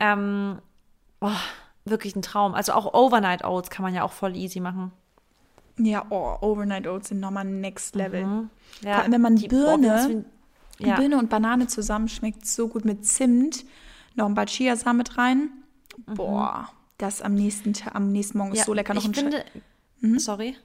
[0.00, 0.58] Ähm,
[1.20, 1.30] oh,
[1.84, 2.54] wirklich ein Traum.
[2.54, 4.92] Also auch Overnight Oats kann man ja auch voll easy machen.
[5.78, 8.24] Ja, oh, Overnight Oats sind nochmal next level.
[8.24, 8.50] Mhm.
[8.82, 10.24] Ja, Vor allem, wenn man die- Birne-
[10.78, 10.96] wie- ja.
[10.96, 13.64] Birne und Banane zusammen schmeckt so gut mit Zimt.
[14.14, 15.50] Noch ein paar Chiasamen mit rein.
[16.06, 18.94] Boah, das am nächsten, am nächsten Morgen ist Ja, so lecker.
[18.94, 19.44] Noch ich ein finde,
[20.00, 20.18] Mhm.
[20.18, 20.56] sorry,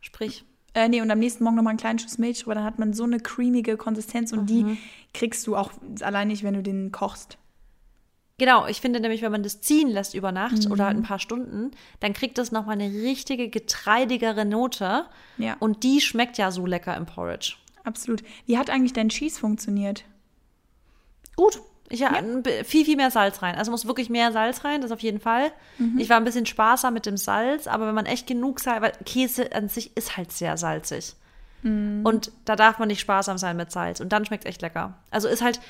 [0.00, 0.44] sprich.
[0.74, 2.54] Äh, nee, und am nächsten Morgen noch mal einen kleinen Schuss Milch drüber.
[2.54, 4.46] Dann hat man so eine cremige Konsistenz und Mhm.
[4.46, 4.78] die
[5.12, 7.38] kriegst du auch allein nicht, wenn du den kochst.
[8.38, 10.86] Genau, ich finde nämlich, wenn man das ziehen lässt über Nacht oder Mhm.
[10.86, 15.04] halt ein paar Stunden, dann kriegt das nochmal eine richtige getreidigere Note.
[15.36, 17.56] Ja, Und die schmeckt ja so lecker im Porridge.
[17.84, 18.22] absolut.
[18.46, 20.04] Wie hat eigentlich dein Cheese funktioniert?
[21.36, 21.60] Gut.
[21.92, 22.12] Ich ja.
[22.64, 23.56] viel, viel mehr Salz rein.
[23.56, 25.50] Also muss wirklich mehr Salz rein, das auf jeden Fall.
[25.76, 25.98] Mhm.
[25.98, 28.92] Ich war ein bisschen sparsam mit dem Salz, aber wenn man echt genug Salz, weil
[29.04, 31.16] Käse an sich ist halt sehr salzig.
[31.62, 32.02] Mhm.
[32.04, 33.98] Und da darf man nicht sparsam sein mit Salz.
[33.98, 34.98] Und dann schmeckt es echt lecker.
[35.10, 35.60] Also ist halt,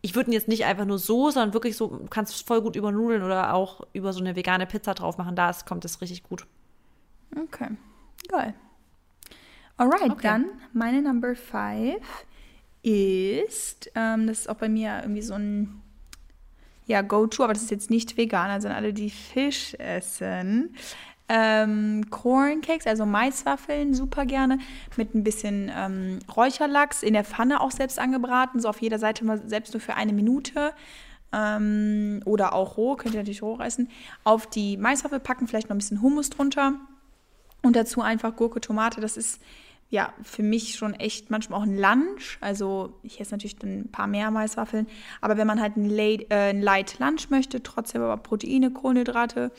[0.00, 2.62] ich würde ihn jetzt nicht einfach nur so, sondern wirklich so, du kannst es voll
[2.62, 5.36] gut über Nudeln oder auch über so eine vegane Pizza drauf machen.
[5.36, 6.46] Da ist, kommt es richtig gut.
[7.36, 7.68] Okay,
[8.28, 8.54] geil.
[9.76, 10.20] Alright, Okay.
[10.22, 12.00] dann meine Number five
[12.82, 15.82] ist, ähm, das ist auch bei mir irgendwie so ein
[16.86, 20.74] ja, Go-To, aber das ist jetzt nicht vegan, also an alle, die Fisch essen.
[21.28, 24.58] Ähm, Corncakes, also Maiswaffeln, super gerne,
[24.96, 29.24] mit ein bisschen ähm, Räucherlachs in der Pfanne auch selbst angebraten, so auf jeder Seite
[29.24, 30.72] mal selbst nur für eine Minute.
[31.32, 33.88] Ähm, oder auch roh, könnt ihr natürlich roh essen.
[34.24, 36.74] Auf die Maiswaffel packen, vielleicht noch ein bisschen Hummus drunter.
[37.62, 39.00] Und dazu einfach Gurke, Tomate.
[39.00, 39.40] Das ist
[39.92, 42.38] ja für mich schon echt manchmal auch ein Lunch.
[42.40, 44.86] Also ich esse natürlich dann ein paar mehr Maiswaffeln.
[45.20, 49.52] Aber wenn man halt ein, late, äh, ein Light Lunch möchte, trotzdem aber Proteine, Kohlenhydrate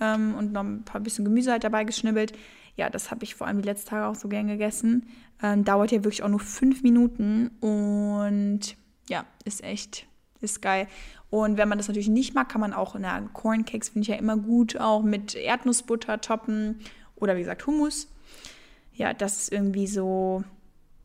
[0.00, 2.32] ähm, und noch ein paar bisschen Gemüse halt dabei geschnibbelt.
[2.74, 5.06] Ja, das habe ich vor allem die letzten Tage auch so gern gegessen.
[5.40, 8.76] Ähm, dauert ja wirklich auch nur fünf Minuten und
[9.08, 10.08] ja, ist echt,
[10.40, 10.88] ist geil.
[11.30, 14.16] Und wenn man das natürlich nicht mag, kann man auch, na, Corncakes finde ich ja
[14.16, 16.80] immer gut, auch mit Erdnussbutter toppen
[17.14, 18.08] oder wie gesagt Hummus.
[18.98, 20.44] Ja, das ist irgendwie so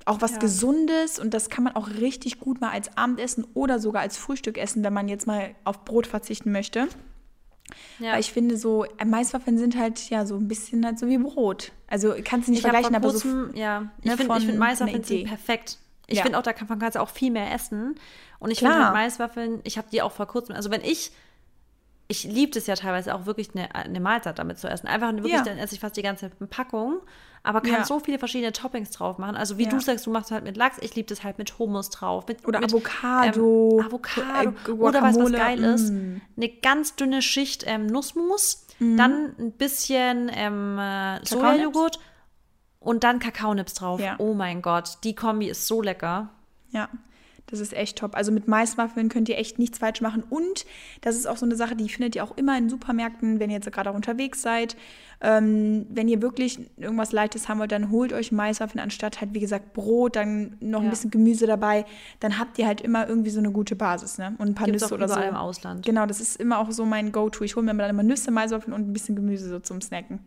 [0.06, 0.40] auch was Ja.
[0.40, 4.58] Gesundes und das kann man auch richtig gut mal als Abendessen oder sogar als Frühstück
[4.58, 6.90] essen, wenn man jetzt mal auf Brot verzichten möchte.
[8.00, 8.14] Ja.
[8.14, 11.18] Weil ich finde, so äh, Maiswaffeln sind halt ja so ein bisschen halt so wie
[11.18, 11.72] Brot.
[11.88, 13.14] Also kannst du nicht Ich vergleichen, aber so.
[13.14, 15.78] kurzem, ja, ich ne, finde ich find Maiswaffeln sind perfekt.
[16.08, 16.24] Ich Ja.
[16.24, 17.96] finde auch, davon kannst du auch viel mehr essen.
[18.40, 21.12] Und ich finde halt Maiswaffeln, ich habe die auch vor kurzem, also wenn ich,
[22.08, 24.88] ich liebe es ja teilweise auch wirklich eine, eine Mahlzeit damit zu essen.
[24.88, 25.44] Einfach wirklich, Ja.
[25.44, 27.00] dann esse ich fast die ganze Packung,
[27.44, 27.84] aber kann Ja.
[27.86, 29.36] so viele verschiedene Toppings drauf machen.
[29.36, 29.70] Also wie Ja.
[29.70, 32.28] du sagst, du machst halt mit Lachs, ich liebe das halt mit Hummus drauf.
[32.28, 34.50] Mit, Oder mit, Avocado, Ähm, Avocado.
[34.68, 36.22] äh, Oder was, was geil ist, mm.
[36.38, 41.26] eine ganz dünne Schicht ähm, Nussmus, dann ein bisschen ähm, äh?
[41.26, 42.00] Sojajoghurt
[42.80, 44.02] und dann Kakaonips drauf.
[44.02, 44.16] Ja.
[44.18, 46.30] Oh mein Gott, die Kombi ist so lecker.
[46.72, 46.90] Ja,
[47.48, 48.16] das ist echt top.
[48.16, 50.24] Also mit Maiswaffeln könnt ihr echt nichts falsch machen.
[50.30, 50.66] Und
[51.02, 53.58] das ist auch so eine Sache, die findet ihr auch immer in Supermärkten, wenn ihr
[53.58, 54.76] jetzt gerade auch unterwegs seid.
[55.22, 59.40] Ähm, wenn ihr wirklich irgendwas Leichtes haben wollt, dann holt euch Maiswaffeln anstatt halt, wie
[59.40, 60.90] gesagt, Brot, dann noch ein Ja.
[60.90, 61.86] bisschen Gemüse dabei.
[62.20, 64.36] Dann habt ihr halt immer irgendwie so eine gute Basis, ne?
[64.40, 65.20] Und ein paar Gibt's Nüsse auch oder so.
[65.20, 65.86] im Ausland.
[65.86, 67.44] Genau, das ist immer auch so mein Go-To.
[67.44, 70.20] Ich hole mir dann immer Nüsse, Maiswaffeln und ein bisschen Gemüse so zum Snacken.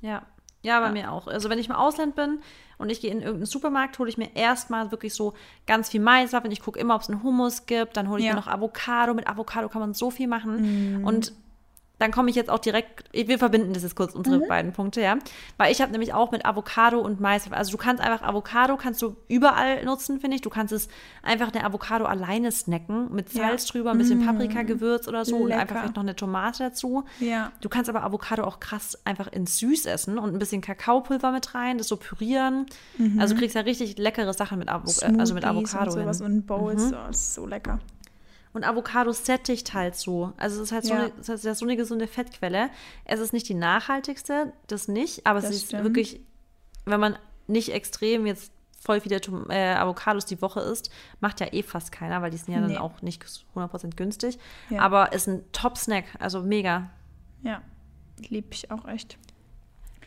[0.00, 0.22] Ja.
[0.62, 0.92] Ja, bei Ja.
[0.92, 1.26] mir auch.
[1.28, 2.40] Also wenn ich im Ausland bin
[2.78, 5.34] und ich gehe in irgendeinen Supermarkt, hole ich mir erstmal wirklich so
[5.66, 6.50] ganz viel Maiswaffeln.
[6.52, 7.96] Ich gucke immer, ob es einen Hummus gibt.
[7.96, 8.32] Dann hole ich Ja.
[8.34, 9.14] mir noch Avocado.
[9.14, 11.04] Mit Avocado kann man so viel machen.
[11.04, 11.32] Und
[11.98, 14.48] dann komme ich jetzt auch direkt, wir verbinden das jetzt kurz, unsere Mhm.
[14.48, 15.16] beiden Punkte, ja.
[15.56, 19.02] Weil ich habe nämlich auch mit Avocado und Mais, also du kannst einfach Avocado, kannst
[19.02, 20.42] du überall nutzen, finde ich.
[20.42, 20.88] Du kannst es
[21.22, 23.48] einfach eine Avocado alleine snacken, mit Ja.
[23.48, 25.60] Salz drüber, ein bisschen Paprikagewürz oder so und Lecker.
[25.60, 27.04] einfach vielleicht noch eine Tomate dazu.
[27.20, 27.50] Ja.
[27.60, 31.54] Du kannst aber Avocado auch krass einfach in süß essen und ein bisschen Kakaopulver mit
[31.54, 32.66] rein, das so pürieren.
[33.18, 35.50] Also du kriegst ja richtig leckere Sachen mit, Avo äh, also mit Mhm.
[35.50, 36.26] Avocado und sowas hin.
[36.26, 37.80] und Bowls, oh, das ist so lecker.
[38.58, 40.32] Und Avocado sättigt halt so.
[40.36, 41.00] Also es ist halt so, Ja.
[41.04, 42.70] eine, es ist so eine gesunde Fettquelle.
[43.04, 45.84] Es ist nicht die nachhaltigste, das nicht, aber Das es ist stimmt.
[45.84, 46.20] wirklich,
[46.84, 48.50] wenn man nicht extrem jetzt
[48.80, 50.90] voll viele Tom äh, Avocados die Woche isst,
[51.20, 52.74] macht ja eh fast keiner, weil die sind ja Nee.
[52.74, 54.40] dann auch nicht 100% günstig.
[54.70, 54.80] Ja.
[54.82, 56.90] Aber ist ein Top-Snack, also mega.
[57.44, 57.62] Ja,
[58.28, 59.18] lieb ich auch echt.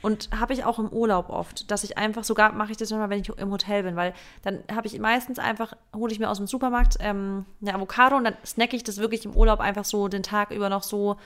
[0.02, 3.10] Und habe ich auch im Urlaub oft, dass ich einfach, sogar mache ich das manchmal,
[3.12, 6.38] wenn ich im Hotel bin, weil dann habe ich meistens einfach, hole ich mir aus
[6.38, 10.08] dem Supermarkt ähm, eine Avocado und dann snacke ich das wirklich im Urlaub einfach so
[10.08, 11.18] den Tag über noch so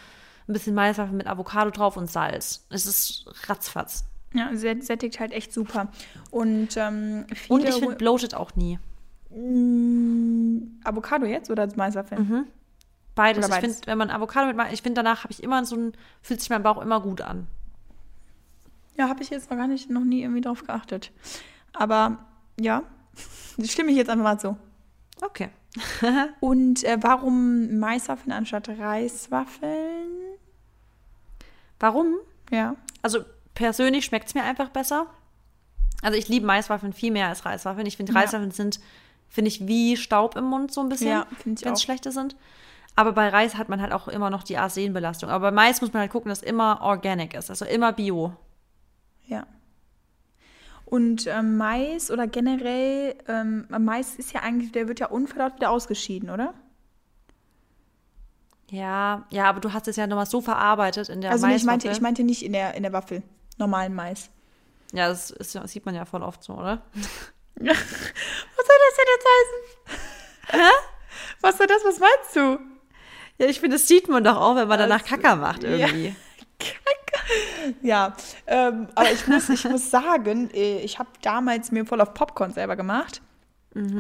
[0.48, 2.66] ein bisschen Maiswaffeln mit Avocado drauf und Salz.
[2.70, 4.06] Es ist ratzfatz.
[4.34, 5.88] Ja, sät- sättigt halt echt super.
[6.30, 8.78] Und ähm, Und ich finde bloated auch nie.
[9.30, 12.48] Mm, Avocado jetzt oder Maiswaffeln?
[13.16, 13.38] Beides.
[13.46, 13.76] Oder Ich beides.
[13.78, 16.50] finde, wenn man Avocado mit, ich finde danach habe ich immer so ein, fühlt sich
[16.50, 17.48] mein Bauch immer gut an.
[18.98, 21.12] Ja, habe ich jetzt noch gar nicht, noch nie irgendwie drauf geachtet.
[21.74, 22.18] Aber
[22.60, 22.84] ja,
[23.64, 24.58] stimme ich jetzt einfach mal so.
[25.22, 25.50] Okay.
[26.40, 30.08] Und äh, warum Maiswaffeln anstatt Reiswaffeln?
[31.80, 32.16] Warum?
[32.52, 32.76] Ja.
[33.02, 33.20] Also
[33.54, 35.08] persönlich schmeckt es mir einfach besser.
[36.02, 37.86] Also ich liebe Maiswaffeln viel mehr als Reiswaffeln.
[37.88, 38.20] Ich finde, Ja.
[38.20, 38.80] Reiswaffeln sind,
[39.28, 42.36] finde ich, wie Staub im Mund so ein bisschen, Ja, wenn es schlechte sind.
[42.96, 45.30] Aber bei Reis hat man halt auch immer noch die Arsenbelastung.
[45.30, 48.34] Aber bei Mais muss man halt gucken, dass immer organic ist, also immer bio.
[49.28, 49.48] Ja.
[50.86, 55.72] Und ähm, Mais oder generell, ähm, Mais ist ja eigentlich, der wird ja unverdaut wieder
[55.72, 56.54] ausgeschieden, oder?
[58.70, 61.64] Ja, ja, aber du hast es ja nochmal so verarbeitet in der also nee, ich
[61.64, 63.24] meinte, ich meinte nicht in der, in der Waffel,
[63.58, 64.30] normalen Mais.
[64.92, 66.82] ja, das, ist, das sieht man ja voll oft so, oder?
[67.56, 67.66] Was
[68.68, 70.60] soll das denn jetzt heißen?
[70.60, 70.70] Hä?
[71.42, 72.60] Was soll das, was meinst du?
[73.38, 76.08] Ja, ich finde, das sieht man doch auch, wenn man danach Kacker macht irgendwie.
[76.08, 76.16] Ja,
[78.48, 82.52] ähm, aber ich muss, ich muss sagen, äh, ich habe damals mir voll auf Popcorn
[82.54, 83.22] selber gemacht.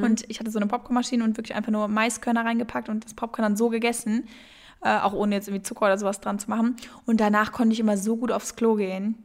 [0.04, 3.44] Und ich hatte so eine Popcornmaschine und wirklich einfach nur Maiskörner reingepackt und das Popcorn
[3.44, 4.28] dann so gegessen,
[4.82, 6.78] äh, auch ohne jetzt irgendwie Zucker oder sowas dran zu machen.
[7.06, 9.18] Und danach konnte ich immer so gut aufs Klo gehen.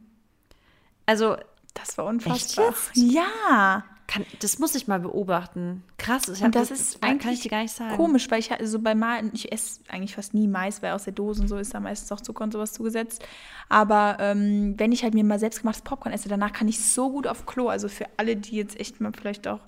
[1.05, 1.37] Also,
[1.73, 2.65] Das war unfassbar.
[2.67, 2.91] jetzt?
[2.95, 3.85] Ja.
[4.11, 5.83] Kann, das muss ich mal beobachten.
[5.97, 7.95] Krass, ich hab Und das ist kann eigentlich ich dir gar nicht sagen.
[7.95, 11.13] Komisch, weil ich also bei Mal, ich esse eigentlich fast nie Mais, weil aus der
[11.13, 13.25] Dose und so ist da meistens auch Zucker und sowas zugesetzt.
[13.69, 17.25] Aber ähm, wenn ich halt mir mal selbstgemachtes Popcorn esse, danach kann ich so gut
[17.25, 17.69] auf Klo.
[17.69, 19.61] Also für alle, die jetzt echt mal vielleicht auch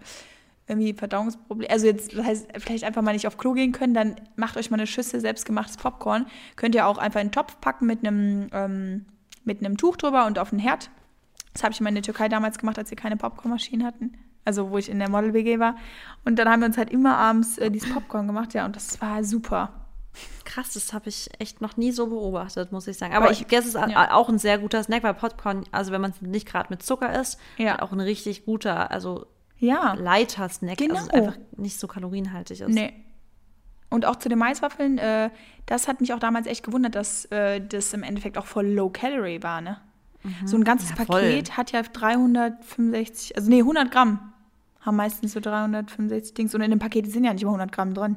[0.67, 4.15] irgendwie Verdauungsprobleme, also jetzt das heißt vielleicht einfach mal nicht auf Klo gehen können, dann
[4.35, 6.25] macht euch mal eine Schüssel selbstgemachtes Popcorn.
[6.57, 9.05] Könnt ihr auch einfach in den Topf packen mit einem ähm,
[9.45, 10.89] mit einem Tuch drüber und auf den Herd.
[11.53, 14.17] Das habe ich immer in der Türkei damals gemacht, als wir keine Popcornmaschinen hatten.
[14.45, 15.75] Also wo ich in der Model-WG war.
[16.25, 18.99] Und dann haben wir uns halt immer abends äh, dieses Popcorn gemacht, ja, und das
[19.01, 19.69] war super.
[20.45, 23.13] Krass, das habe ich echt noch nie so beobachtet, muss ich sagen.
[23.15, 24.13] Aber Aber ich guess, es ist ja.
[24.13, 27.19] auch ein sehr guter Snack, weil Popcorn, also wenn man es nicht gerade mit Zucker
[27.19, 27.81] isst, Ja.
[27.81, 29.25] auch ein richtig guter, also
[29.57, 29.93] Ja.
[29.93, 31.07] lighter Snack, also Genau.
[31.27, 32.69] einfach nicht so kalorienhaltig ist.
[32.69, 32.93] Nee.
[33.89, 35.29] Und auch zu den Maiswaffeln, äh,
[35.67, 38.89] das hat mich auch damals echt gewundert, dass äh, das im Endeffekt auch voll low
[38.89, 39.79] calorie war, ne?
[40.45, 40.95] So ein ganzes Mhm.
[40.99, 41.05] Ja.
[41.05, 44.32] Paket hat ja 365, also nee, 100 Gramm
[44.85, 46.53] haben meistens so 365 Dings.
[46.55, 48.15] Und in dem Paket sind ja nicht mal 100 Gramm drin.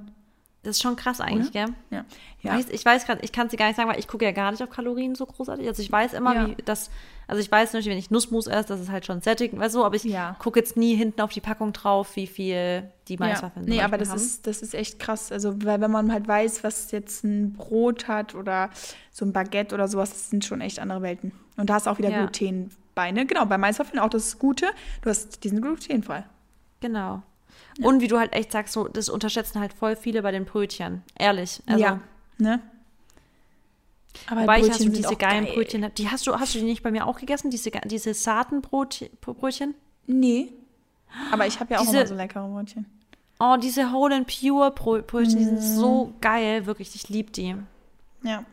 [0.62, 1.67] Das ist schon krass eigentlich, gell?
[1.91, 2.05] Ja.
[2.43, 2.55] ja.
[2.55, 4.33] Weiß, ich weiß gerade, ich kann es dir gar nicht sagen, weil ich gucke ja
[4.33, 5.64] gar nicht auf Kalorien so großartig.
[5.69, 6.49] Also ich weiß immer, Ja.
[6.49, 6.91] wie das,
[7.29, 9.85] also ich weiß natürlich, wenn ich Nussmus esse, das ist halt schon sättigend, weißt du,
[9.85, 10.35] aber ich Ja.
[10.41, 13.21] gucke jetzt nie hinten auf die Packung drauf, wie viel die Ja.
[13.21, 14.17] Maiswaffeln zum Nee, aber das haben.
[14.17, 15.31] ist, das ist echt krass.
[15.31, 18.71] Also, weil wenn man halt weiß, was jetzt ein Brot hat oder
[19.12, 21.31] so ein Baguette oder sowas, das sind schon echt andere Welten.
[21.57, 22.19] Und da hast du auch wieder Ja.
[22.27, 23.25] Gluten bei, ne?
[23.25, 24.67] Genau, bei Maiswaffeln auch das Gute.
[25.03, 26.25] Du hast, die sind glutenfrei.
[26.81, 27.22] Genau.
[27.83, 31.03] Und wie du halt echt sagst, so, das unterschätzen halt voll viele bei den Brötchen.
[31.18, 31.62] Ehrlich.
[31.66, 32.01] Also, ja,
[32.39, 32.61] ne?
[34.29, 35.55] Aber Wobei ich Brötchen hast du diese geilen geil.
[35.55, 37.51] Brötchen, die hast du, hast du die nicht bei mir auch gegessen?
[37.51, 39.74] Diese, diese Saatenbrötchen?
[40.07, 40.53] Nee.
[41.31, 42.87] Aber ich habe ja auch Diese- immer so leckere Brötchen.
[43.39, 45.77] Oh, diese Whole and Pure Brö- Brötchen, die sind Mm.
[45.79, 47.55] so geil, wirklich, ich liebe die.
[48.22, 48.45] Ja.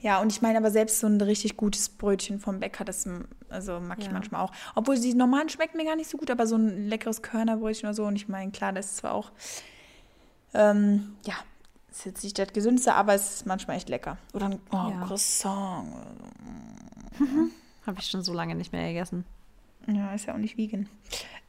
[0.00, 3.08] Ja, und ich meine aber selbst so ein richtig gutes Brötchen vom Bäcker, das
[3.48, 4.12] also mag ich Ja.
[4.12, 4.52] manchmal auch.
[4.74, 7.94] Obwohl die normalen schmecken mir gar nicht so gut, aber so ein leckeres Körnerbrötchen oder
[7.94, 8.04] so.
[8.04, 9.30] Und ich meine, klar, das ist zwar auch,
[10.52, 11.34] ähm, ja,
[11.90, 14.18] ist jetzt nicht das Gesündeste, aber es ist manchmal echt lecker.
[14.32, 15.04] Oder ein oh, Ja.
[15.06, 15.88] Croissant.
[17.86, 19.24] Habe ich schon so lange nicht mehr gegessen.
[19.86, 20.88] Ja, ist ja auch nicht vegan.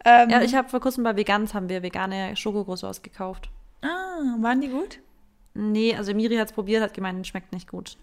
[0.04, 3.50] Ähm, Ja, ich habe vor kurzem bei Vegans haben wir vegane Schokokroissants gekauft.
[3.82, 3.88] ah,
[4.40, 5.00] waren die gut?
[5.56, 7.98] Nee, also Miri hat es probiert, hat gemeint, schmeckt nicht gut.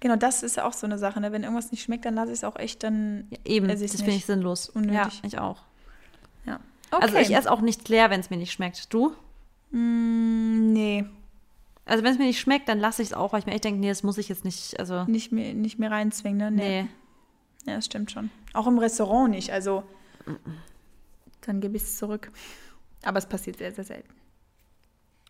[0.00, 1.20] Genau, das ist ja auch so eine Sache.
[1.20, 1.30] Ne?
[1.30, 3.28] Wenn irgendwas nicht schmeckt, dann lasse ich es auch echt dann.
[3.30, 4.68] Ja, eben, das finde ich sinnlos.
[4.68, 4.94] Unnötig.
[4.94, 5.62] Ja, ich auch.
[6.44, 6.58] Ja.
[6.90, 8.92] Also ich esse auch nicht leer, wenn es mir nicht schmeckt.
[8.92, 9.14] Du?
[9.70, 11.04] Mm, nee,
[11.84, 13.64] Also wenn es mir nicht schmeckt, dann lasse ich es auch, weil ich mir echt
[13.64, 16.62] denke, nee, das muss ich jetzt nicht, also nicht mehr, nicht mehr reinzwingen, ne?
[16.62, 16.88] nee.
[17.64, 18.30] Ja, das stimmt schon.
[18.54, 19.52] Auch im Restaurant nicht.
[19.52, 19.84] Also,
[21.42, 22.32] dann gebe ich es zurück.
[23.04, 24.12] Aber es passiert sehr, sehr selten.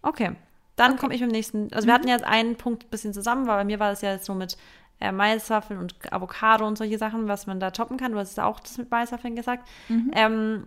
[0.00, 0.34] Okay,
[0.76, 1.00] dann Okay.
[1.00, 1.72] komme ich mit dem nächsten.
[1.72, 4.12] Also wir hatten jetzt einen Punkt ein bisschen zusammen, weil bei mir war das ja
[4.12, 4.56] jetzt so mit
[5.00, 8.12] äh, Maiswaffeln und Avocado und solche Sachen, was man da toppen kann.
[8.12, 9.68] Du hast auch das mit Maiswaffeln gesagt.
[10.14, 10.66] Ähm,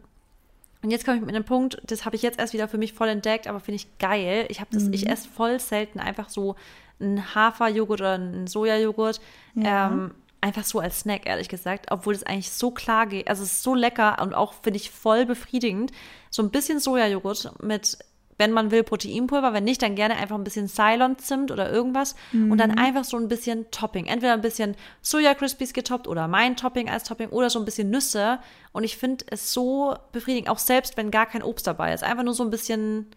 [0.83, 2.93] und jetzt komme ich mit einem Punkt, das habe ich jetzt erst wieder für mich
[2.93, 4.45] voll entdeckt, aber finde ich geil.
[4.49, 6.55] Ich habe das, ich esse voll selten einfach so
[6.99, 9.19] einen Haferjoghurt oder einen Sojajoghurt.
[9.55, 9.87] Ja.
[9.87, 13.27] Ähm, einfach so als Snack, ehrlich gesagt, obwohl es eigentlich so klar geht.
[13.29, 15.91] Also es ist so lecker und auch, finde ich, voll befriedigend.
[16.29, 17.97] So ein bisschen Sojajoghurt mit,
[18.37, 22.57] wenn man will, Proteinpulver, wenn nicht, dann gerne einfach ein bisschen Ceylon-Zimt oder irgendwas und
[22.57, 24.07] dann einfach so ein bisschen Topping.
[24.07, 28.39] Entweder ein bisschen Soja-Crispies getoppt oder mein Topping als Topping oder so ein bisschen Nüsse.
[28.73, 32.03] Und ich finde es so befriedigend, auch selbst wenn gar kein Obst dabei ist.
[32.03, 33.07] Einfach nur so ein bisschen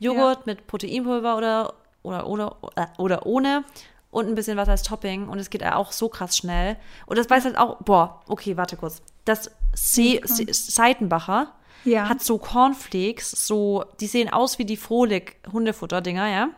[0.00, 3.64] Joghurt mit Proteinpulver oder, oder, oder, äh, oder ohne
[4.10, 6.76] und ein bisschen was als Topping und es geht auch so krass schnell.
[7.06, 9.02] Und das weiß halt auch, boah, okay, warte kurz.
[9.24, 11.52] Das Se Seitenbacher
[11.84, 12.08] Ja.
[12.08, 16.50] hat so Cornflakes, so, die sehen aus wie die Frohlich-Hundefutter-Dinger, ja?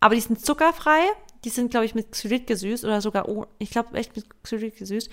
[0.00, 1.00] Aber die sind zuckerfrei,
[1.44, 4.76] die sind, glaube ich, mit Xylit gesüßt oder sogar, oh, ich glaube echt mit Xylit
[4.76, 5.10] gesüßt.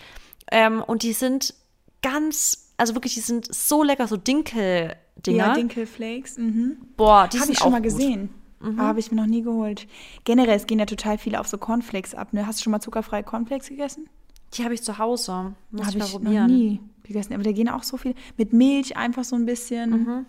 [0.52, 1.54] Ähm, und die sind
[2.02, 5.48] ganz, also wirklich, die sind so lecker, so Dinkel-Dinger.
[5.48, 6.38] Ja, Dinkelflakes.
[6.38, 6.78] Mhm.
[6.98, 7.92] Boah, die Habe sind ich schon auch mal gut.
[7.92, 7.98] Mhm.
[7.98, 8.30] gesehen.
[8.62, 9.86] Aber habe ich mir noch nie geholt.
[10.24, 12.34] Generell, es gehen ja total viele auf so Cornflakes ab.
[12.34, 12.48] Ne?
[12.48, 14.10] Hast du schon mal zuckerfreie Cornflakes gegessen?
[14.54, 15.54] Die habe ich zu Hause.
[15.70, 17.34] Muss Habe ich mal ich noch nie gegessen.
[17.34, 18.16] Aber da gehen auch so viel.
[18.38, 19.90] Mit Milch einfach so ein bisschen.
[19.90, 20.26] Mhm.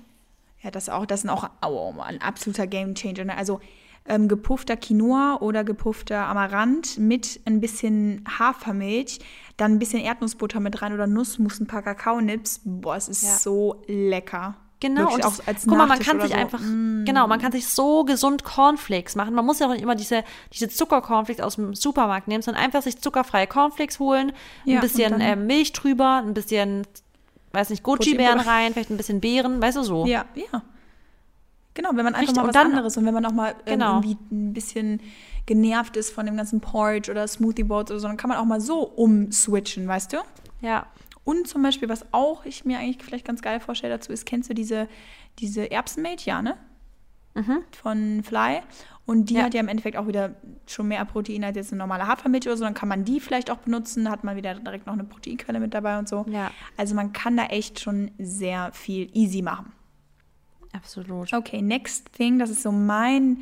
[0.62, 3.24] Ja, das auch, das sind auch oh, ein absoluter Gamechanger.
[3.24, 3.36] Ne?
[3.36, 3.60] Also
[4.08, 9.18] ähm, gepuffter Quinoa oder gepuffter Amaranth mit ein bisschen Hafermilch,
[9.56, 12.60] dann ein bisschen Erdnussbutter mit rein oder Nussmus, ein paar Kakaonips.
[12.64, 13.34] Boah, es ist Ja.
[13.34, 14.56] so lecker.
[14.80, 16.36] Genau, und auch das, guck mal, man kann sich so.
[16.36, 17.04] einfach, Mm.
[17.06, 19.34] genau, man kann sich so gesund Cornflakes machen.
[19.34, 20.22] Man muss ja auch nicht immer diese,
[20.52, 24.32] diese Zuckercornflakes aus dem Supermarkt nehmen, sondern einfach sich zuckerfreie Cornflakes holen,
[24.66, 26.86] Ja, ein bisschen ähm, Milch drüber, ein bisschen,
[27.52, 28.46] weiß nicht, Proteinpulver.
[28.46, 30.04] rein, vielleicht ein bisschen Beeren, weißt du so.
[30.06, 30.60] Ja, ja.
[31.74, 33.78] Genau, wenn man einfach Richtig, mal was dann- anderes und wenn man auch mal ähm,
[33.78, 33.96] Genau.
[34.00, 35.00] irgendwie ein bisschen
[35.46, 38.44] genervt ist von dem ganzen Porridge oder Smoothie Bowls oder so, dann kann man auch
[38.44, 40.16] mal so umswitchen, weißt du?
[40.60, 40.86] Ja.
[41.26, 44.48] Und zum Beispiel, was auch ich mir eigentlich vielleicht ganz geil vorstelle dazu ist, kennst
[44.48, 44.88] du diese,
[45.40, 46.56] diese Erbsenmilch, ja, ne?
[47.82, 48.60] Von Fly.
[49.04, 49.42] Und die Ja.
[49.42, 52.56] hat ja im Endeffekt auch wieder schon mehr Protein als jetzt eine normale Hafermilch oder
[52.56, 52.64] so.
[52.64, 55.74] Dann kann man die vielleicht auch benutzen, hat man wieder direkt noch eine Proteinquelle mit
[55.74, 56.24] dabei und so.
[56.30, 56.50] Ja.
[56.78, 59.72] Also man kann da echt schon sehr viel easy machen.
[60.72, 61.32] Absolut.
[61.32, 63.38] Okay, next thing, das ist so mein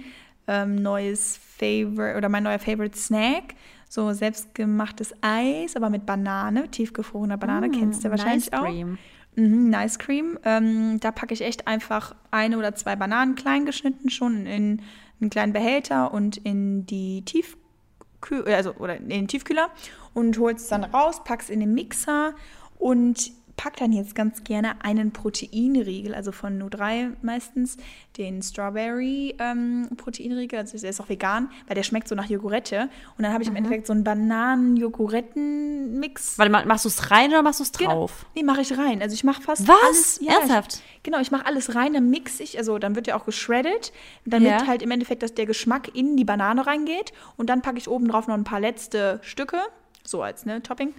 [0.48, 3.54] ähm, neues Favorite oder mein neuer Favorite Snack.
[3.94, 8.64] So selbstgemachtes Eis, aber mit Banane, tiefgefrorener Banane, kennst du wahrscheinlich Mm, nice auch.
[8.64, 8.98] Cream.
[9.36, 10.36] Mhm, nice Cream.
[10.42, 14.82] Ähm, da packe ich echt einfach eine oder zwei Bananen klein geschnitten schon in
[15.20, 19.70] einen kleinen Behälter und in die Tiefkühl also oder in den Tiefkühler
[20.12, 22.34] und hol's dann raus, pack's in den Mixer
[22.78, 27.76] und pack dann jetzt ganz gerne einen Proteinriegel, also von Nu3 meistens,
[28.18, 32.88] den Strawberry ähm, Proteinriegel, also der ist auch vegan, weil der schmeckt so nach Jogurette
[33.16, 36.38] und dann habe ich im Endeffekt so einen Bananen-Joguretten-Mix.
[36.38, 37.90] Warte mal, machst du es rein oder machst du es Genau.
[37.92, 38.26] drauf?
[38.34, 39.00] Nee, mache ich rein.
[39.02, 39.76] Also ich mache fast Was?
[39.84, 40.18] alles.
[40.18, 40.82] Ernsthaft?
[40.96, 43.92] Ich, genau, ich mache alles rein, dann mix ich, also dann wird der auch geschreddet,
[44.24, 44.66] damit Ja.
[44.66, 48.08] halt im Endeffekt, dass der Geschmack in die Banane reingeht und dann packe ich oben
[48.08, 49.58] drauf noch ein paar letzte Stücke,
[50.04, 50.94] so als ne, Topping.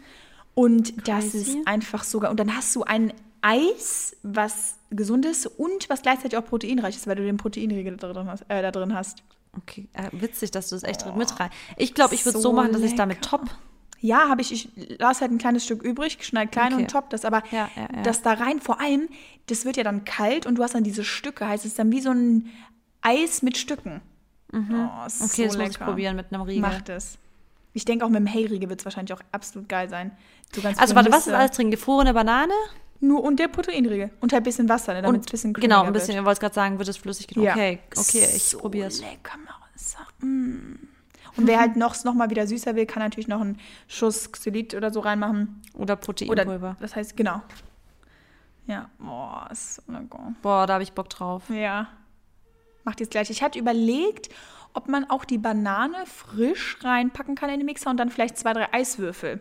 [0.56, 1.38] Und das Crazy.
[1.60, 2.32] ist einfach sogar.
[2.32, 7.06] Und dann hast du ein Eis, was gesund ist und was gleichzeitig auch proteinreich ist,
[7.06, 8.44] weil du den Proteinriegel da drin hast.
[8.48, 9.22] Äh, da drin hast.
[9.58, 11.50] Okay, äh, witzig, dass du es echt mit rein.
[11.78, 13.38] Ich glaube, ich würde es so so machen, dass ich damit lecker.
[13.38, 13.50] top.
[14.02, 16.82] Ja, habe ich, ich lasse halt ein kleines Stück übrig, schneide klein Okay.
[16.84, 18.02] und top das, aber Ja, ja, ja.
[18.04, 19.08] das da rein, vor allem,
[19.48, 22.02] das wird ja dann kalt und du hast dann diese Stücke, heißt es dann wie
[22.02, 22.48] so ein
[23.02, 24.02] Eis mit Stücken.
[24.54, 24.74] Oh, Mhm.
[24.74, 25.86] Okay, so das muss ich lecker.
[25.86, 26.62] probieren mit einem Riegel.
[26.62, 27.18] Mach das.
[27.76, 30.12] Ich denke auch mit dem Hey-Riegel wird es wahrscheinlich auch absolut geil sein.
[30.54, 31.72] So ganz Also warte, was ist alles drin?
[31.72, 32.54] Gefrorene Banane?
[33.02, 34.12] Nur und der Proteinriegel.
[34.22, 36.20] Und halt ein bisschen Wasser, ne, damit es ein bisschen Genau, cremiger ein bisschen, Wird.
[36.22, 37.46] ich wollte gerade sagen, wird es flüssig genug.
[37.46, 37.52] Ja.
[37.52, 39.02] Okay, okay, ich so probier's.
[39.02, 40.00] lecker, Marissa.
[40.20, 40.88] Mm.
[41.36, 43.60] Und wer halt noch, noch mal wieder süßer will, kann natürlich noch einen
[43.90, 45.62] Schuss Xylit oder so reinmachen.
[45.74, 46.78] Oder Oder, Proteinpulver.
[46.80, 47.42] das heißt, genau.
[48.68, 50.34] Ja, boah, ist so lecker.
[50.42, 51.44] Boah, da habe ich Bock drauf.
[51.50, 51.90] Ja.
[52.86, 53.30] Macht jetzt gleich.
[53.30, 54.30] Ich hatte überlegt,
[54.76, 58.54] ob man auch die Banane frisch reinpacken kann in den Mixer und dann vielleicht zwei,
[58.54, 59.40] drei Eiswürfel.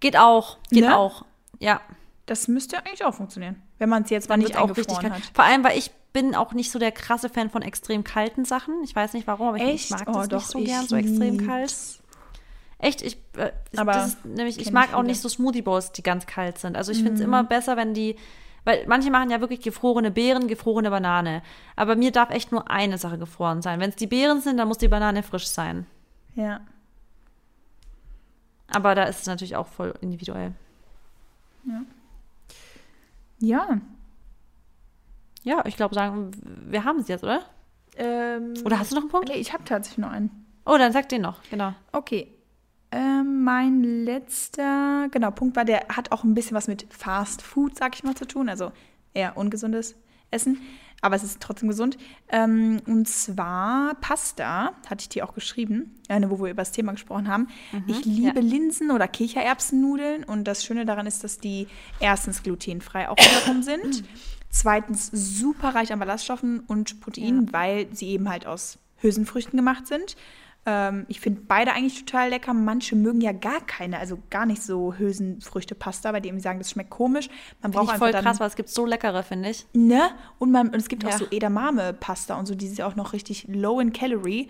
[0.00, 0.96] Geht auch, geht Ne?
[0.96, 1.24] auch.
[1.60, 1.80] Ja,
[2.26, 5.22] Das müsste eigentlich auch funktionieren, wenn man es jetzt mal nicht auch richtig hat.
[5.32, 8.82] Vor allem, weil ich bin auch nicht so der krasse Fan von extrem kalten Sachen.
[8.82, 9.90] Ich weiß nicht warum, aber ich, ich Echt?
[9.90, 11.72] mag Oh, das doch, nicht so ich gern, so extrem kalt.
[12.78, 15.06] Echt, ich, äh, Aber das ist, nämlich, ich mag auch viele.
[15.08, 16.76] nicht so Smoothie Bowls, die ganz kalt sind.
[16.76, 17.24] Also ich finde es Mhm.
[17.26, 18.16] immer besser, wenn die,
[18.66, 21.42] weil manche machen ja wirklich gefrorene Beeren, gefrorene Banane.
[21.76, 23.78] Aber mir darf echt nur eine Sache gefroren sein.
[23.78, 25.86] Wenn es die Beeren sind, dann muss die Banane frisch sein.
[26.34, 26.60] Ja.
[28.68, 30.52] Aber da ist es natürlich auch voll individuell.
[33.38, 33.80] Ja.
[35.44, 37.42] Ja, ich glaube, sagen, wir haben es jetzt, oder?
[37.96, 39.28] Ähm, Oder hast du noch einen Punkt?
[39.28, 40.44] nee, ich habe tatsächlich noch einen.
[40.64, 41.72] Oh, dann sag den noch, genau.
[41.92, 42.35] Okay.
[42.96, 47.76] Ähm, mein letzter, genau, Punkt war, der hat auch ein bisschen was mit Fast Food,
[47.76, 48.48] sag ich mal, zu tun.
[48.48, 48.72] Also
[49.12, 49.96] eher ungesundes
[50.30, 50.62] Essen,
[51.02, 51.98] aber es ist trotzdem gesund.
[52.30, 56.92] Ähm, und zwar Pasta, hatte ich dir auch geschrieben, eine, wo wir über das Thema
[56.92, 57.48] gesprochen haben.
[57.86, 61.68] ich liebe Linsen- oder Kichererbsennudeln und das Schöne daran ist, dass die
[62.00, 64.04] erstens glutenfrei auch wiederum sind.
[64.48, 70.16] Zweitens super reich an Ballaststoffen und Proteinen, weil sie eben halt aus Hülsenfrüchten gemacht sind.
[70.68, 72.52] Ähm, ich finde beide eigentlich total lecker.
[72.52, 76.90] Manche mögen ja gar keine, also gar nicht so Hülsenfrüchte-Pasta, bei denen sagen, das schmeckt
[76.90, 77.28] komisch.
[77.62, 79.64] Man braucht Finde ich voll dann, krass, weil es gibt so leckere, finde ich.
[79.72, 80.10] Ne?
[80.38, 81.18] Und, man, und es gibt auch Ja.
[81.18, 84.48] so Edamame-Pasta und so, die ja auch noch richtig low in Calorie.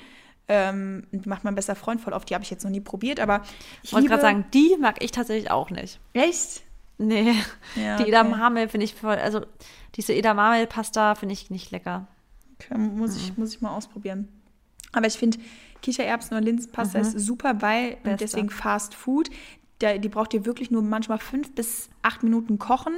[0.48, 2.24] Ähm, die macht mein bester Freund voll auf.
[2.24, 3.42] Die habe ich jetzt noch nie probiert, aber
[3.82, 6.00] ich wollte gerade sagen, die mag ich tatsächlich auch nicht.
[6.14, 6.62] Echt?
[6.98, 7.34] Nee,
[7.74, 8.10] Ja, die okay.
[8.12, 9.42] Edamame finde ich voll, also
[9.96, 12.06] diese Edamame-Pasta finde ich nicht lecker.
[12.58, 14.28] Okay, muss, ich, muss ich mal ausprobieren.
[14.92, 15.36] Aber ich finde,
[15.82, 19.30] Kichererbsen oder Linsenpasta ist super, weil und deswegen Fast Food,
[19.78, 22.94] da, die braucht ihr wirklich nur manchmal fünf bis acht Minuten kochen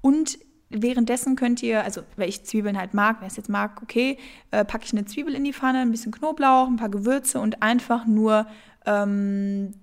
[0.00, 4.18] und währenddessen könnt ihr, also weil ich Zwiebeln halt mag, wer es jetzt mag, okay,
[4.50, 7.62] äh, packe ich eine Zwiebel in die Pfanne, ein bisschen Knoblauch, ein paar Gewürze und
[7.62, 8.46] einfach nur
[8.84, 9.74] ähm,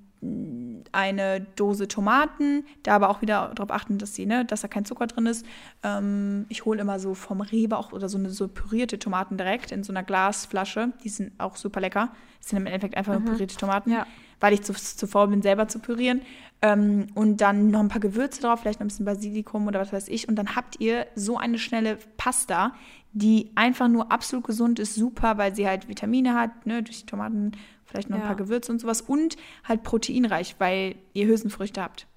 [0.91, 4.85] eine Dose Tomaten, da aber auch wieder darauf achten, dass, sie, ne, dass da kein
[4.85, 5.45] Zucker drin ist.
[5.81, 9.71] Ähm, ich hole immer so vom Rewe auch oder so eine so pürierte Tomaten direkt
[9.71, 10.93] in so einer Glasflasche.
[11.03, 12.09] Die sind auch super lecker.
[12.39, 14.05] Das sind im Endeffekt einfach nur pürierte Tomaten, Ja.
[14.39, 16.21] weil ich zu, zu faul bin, selber zu pürieren.
[16.61, 19.91] Ähm, und dann noch ein paar Gewürze drauf, vielleicht noch ein bisschen Basilikum oder was
[19.91, 20.27] weiß ich.
[20.29, 22.73] Und dann habt ihr so eine schnelle Pasta,
[23.11, 27.05] die einfach nur absolut gesund ist, super, weil sie halt Vitamine hat, ne, durch die
[27.05, 27.51] Tomaten,
[27.93, 28.27] vielleicht noch ein Ja.
[28.27, 32.07] paar Gewürze und sowas und halt proteinreich, weil ihr Hülsenfrüchte habt.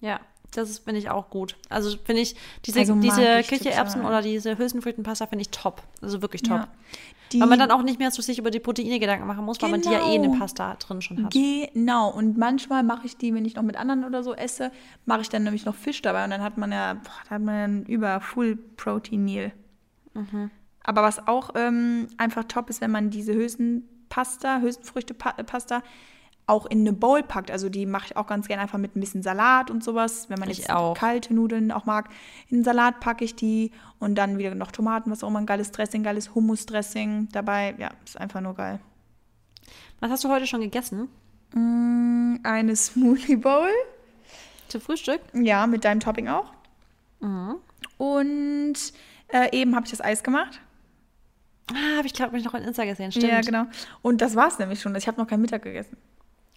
[0.00, 0.20] Ja,
[0.52, 1.56] das finde ich auch gut.
[1.68, 5.82] Also finde ich, diese, Also diese ich Kichererbsen oder diese Hülsenfrüchtenpasta finde ich top.
[6.00, 6.58] Also wirklich top.
[6.58, 6.68] Ja.
[7.32, 9.60] Die, Weil man dann auch nicht mehr so sich über die Proteine Gedanken machen muss,
[9.60, 10.40] weil man die ja eh in der Genau.
[10.40, 11.32] Pasta drin schon hat.
[11.34, 14.70] Genau, und manchmal mache ich die, wenn ich noch mit anderen oder so esse,
[15.04, 17.54] mache ich dann nämlich noch Fisch dabei und dann hat man ja, boah, hat man
[17.54, 19.52] dann über Full Protein Meal.
[20.14, 20.50] Mhm.
[20.84, 23.34] Aber was auch ähm, einfach top ist, wenn man diese
[24.08, 25.82] Hülsenpasta, Hülsenfrüchte-Pasta
[26.46, 27.50] auch in eine Bowl packt.
[27.50, 30.30] Also die mache ich auch ganz gerne einfach mit ein bisschen Salat und sowas.
[30.30, 30.94] Wenn man Ich jetzt auch.
[30.96, 32.08] kalte Nudeln auch mag,
[32.48, 35.46] in den Salat packe ich die und dann wieder noch Tomaten, was auch immer ein
[35.46, 37.74] geiles Dressing, geiles Hummus-Dressing dabei.
[37.78, 38.80] Ja, ist einfach nur geil.
[40.00, 41.08] Was hast du heute schon gegessen?
[41.52, 43.68] Mm, Eine Smoothie Bowl.
[44.68, 45.20] Zum Frühstück?
[45.34, 46.50] Ja, mit deinem Topping auch.
[47.20, 47.56] Mhm.
[47.98, 48.74] Und
[49.28, 50.60] äh, eben habe ich das Eis gemacht.
[51.72, 53.12] Ah, habe ich glaube ich noch in Insta gesehen.
[53.12, 53.32] Stimmt.
[53.32, 53.64] Ja, genau.
[54.02, 54.94] Und das war es nämlich schon.
[54.96, 55.96] Ich habe noch kein Mittag gegessen.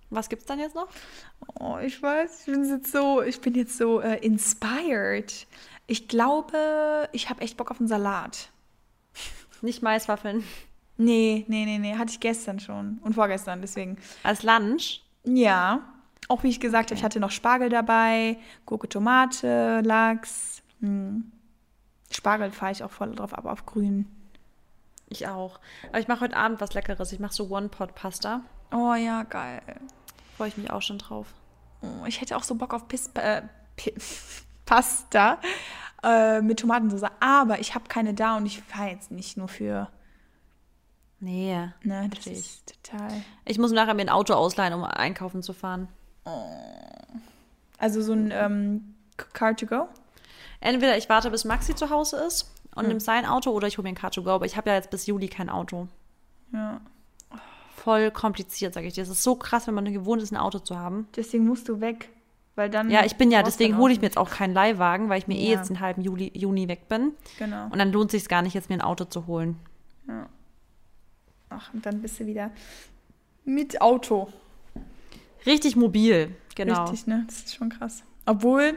[0.10, 0.90] Was gibt's dann jetzt noch?
[1.60, 5.48] Oh, ich weiß, ich bin jetzt so, ich bin jetzt so äh, inspired.
[5.88, 8.50] Ich glaube, ich habe echt Bock auf einen Salat.
[9.62, 10.44] Nicht Maiswaffeln.
[10.98, 13.98] Nee, nee, nee, nee, hatte ich gestern schon und vorgestern, deswegen.
[14.24, 15.02] Als Lunch?
[15.24, 15.82] Ja,
[16.28, 20.62] auch wie ich gesagt habe, ich hatte noch Spargel dabei, Gurke, Tomate, Lachs.
[20.82, 21.32] Hm.
[22.12, 24.08] Spargel fahre ich auch voll drauf, aber auf grün.
[25.12, 25.60] Ich auch.
[25.90, 27.12] Aber ich mache heute Abend was Leckeres.
[27.12, 28.42] Ich mache so One-Pot-Pasta.
[28.72, 29.62] Oh ja, geil.
[30.38, 31.28] Freue ich mich auch schon drauf.
[31.82, 33.42] Oh, ich hätte auch so Bock auf Pis äh,
[34.66, 35.38] Pasta
[36.02, 39.90] äh, mit Tomatensauce, aber ich habe keine da und ich fahre jetzt nicht nur für.
[41.20, 41.58] Nee.
[41.84, 42.40] Ne, das ich.
[42.40, 43.12] ist total.
[43.44, 45.90] Ich muss nachher mir ein Auto ausleihen, um einkaufen zu fahren.
[47.78, 49.90] Also so ein ähm, Car to go?
[50.62, 52.50] Entweder ich warte, bis Maxi zu Hause ist
[52.82, 54.32] und nehme sein Auto oder ich hole mir ein Car to go.
[54.32, 55.88] Aber ich habe ja jetzt bis Juli kein Auto.
[56.54, 56.82] Ja.
[57.76, 59.02] Voll kompliziert, sage ich dir.
[59.02, 61.08] Es ist so krass, wenn man gewohnt ist, ein Auto zu haben.
[61.16, 62.10] Deswegen musst du weg.
[62.56, 62.90] Weil dann.
[62.92, 65.38] Ja, ich bin ja, deswegen hole ich mir jetzt auch keinen Leihwagen, weil ich mir
[65.38, 65.58] eh Ja.
[65.58, 67.14] jetzt den halben Juli, Juni weg bin.
[67.40, 67.66] Genau.
[67.66, 69.58] Und dann lohnt sich gar nicht, jetzt mir ein Auto zu holen.
[71.50, 72.52] Ach, und dann bist du wieder
[73.46, 74.28] mit Auto.
[75.46, 76.84] Richtig mobil, genau.
[76.84, 77.24] Richtig, ne?
[77.28, 78.04] Das ist schon krass.
[78.26, 78.76] Obwohl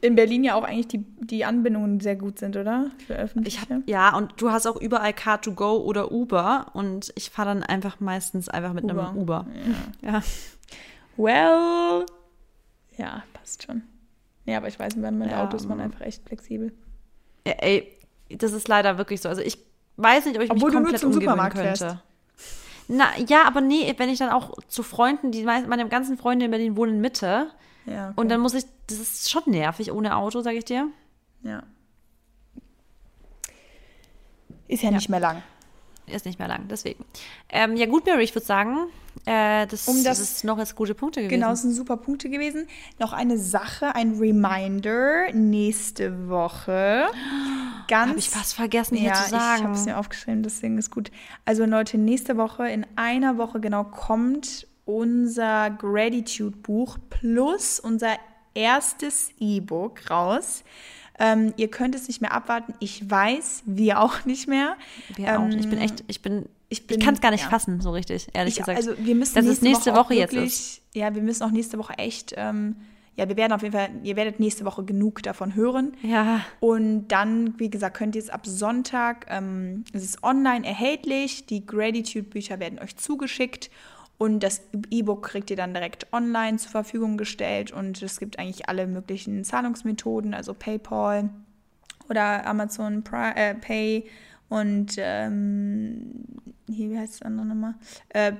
[0.00, 2.90] in Berlin ja auch eigentlich die, die Anbindungen sehr gut sind, oder?
[3.06, 3.58] Für öffentliche.
[3.64, 7.62] Ich hab, ja, und du hast auch überall Car2Go oder Uber und ich fahre dann
[7.62, 9.08] einfach meistens einfach mit Uber.
[9.08, 9.46] einem Uber.
[10.02, 10.22] Ja.
[11.16, 12.06] Well.
[12.96, 13.82] Ja, passt schon.
[14.44, 16.72] Ja, aber ich weiß, wenn man mit Ja, Auto ist man einfach echt flexibel.
[17.46, 17.52] ja.
[17.58, 17.92] Ey,
[18.30, 19.28] Das ist leider wirklich so.
[19.28, 19.58] Also ich
[19.96, 21.78] weiß nicht, ob ich Obwohl mich du nur komplett zum umgewöhnen Supermarkt könnte.
[21.78, 21.96] fährst.
[22.88, 26.44] Na, ja, aber nee, wenn ich dann auch zu Freunden, die meisten, meine ganzen Freunde
[26.44, 27.48] in Berlin wohnen in Mitte.
[27.86, 28.20] Ja, okay.
[28.20, 30.88] Und dann muss ich, das ist schon nervig ohne Auto, sage ich dir.
[31.42, 31.62] ja.
[34.68, 35.42] Ist ja, nicht mehr lang.
[36.06, 37.04] Ist nicht mehr lang, deswegen.
[37.48, 38.88] Ähm, ja, gut, Mary, ich würde sagen,
[39.26, 41.30] äh, das, Um das- das ist noch jetzt gute Punkte gewesen.
[41.40, 42.66] Genau, das sind super Punkte gewesen.
[42.98, 45.32] Noch eine Sache, ein Reminder.
[45.32, 47.06] Nächste Woche.
[47.88, 48.08] Ganz.
[48.10, 49.56] Habe ich fast vergessen, hier ja, zu sagen.
[49.58, 51.10] ich habe es mir aufgeschrieben, deswegen ist gut.
[51.44, 58.16] Also Leute, nächste Woche, in einer Woche genau, kommt unser Gratitude-Buch plus unser
[58.54, 60.64] erstes E-Book raus.
[61.18, 62.74] Ähm, ihr könnt es nicht mehr abwarten.
[62.78, 64.76] Ich weiß, wir auch nicht mehr.
[65.14, 65.48] Wir auch.
[65.48, 67.50] Ich bin Ähm, echt, ich bin, ich ich, kann es gar nicht ja.
[67.50, 68.78] fassen, so richtig, ehrlich Ich, gesagt.
[68.78, 70.82] also wir müssen dass nächste nächste Woche, Woche, jetzt wirklich, ist.
[70.94, 72.76] Ja, wir müssen auch nächste Woche echt, ähm,
[73.16, 75.94] ja, wir werden auf jeden Fall, ihr werdet nächste Woche genug davon hören.
[76.02, 81.46] Ja, Und dann, wie gesagt, könnt ihr es ab Sonntag, ähm, es ist online erhältlich,
[81.46, 83.70] die Gratitude-Bücher werden euch zugeschickt
[84.18, 88.68] und das E-Book kriegt ihr dann direkt online zur Verfügung gestellt und es gibt eigentlich
[88.68, 91.30] alle möglichen Zahlungsmethoden, also PayPal
[92.08, 94.08] oder Amazon äh, Pay
[94.48, 96.24] und ähm,
[96.68, 97.74] hier, wie heißt das andere nochmal?
[98.10, 98.32] Äh,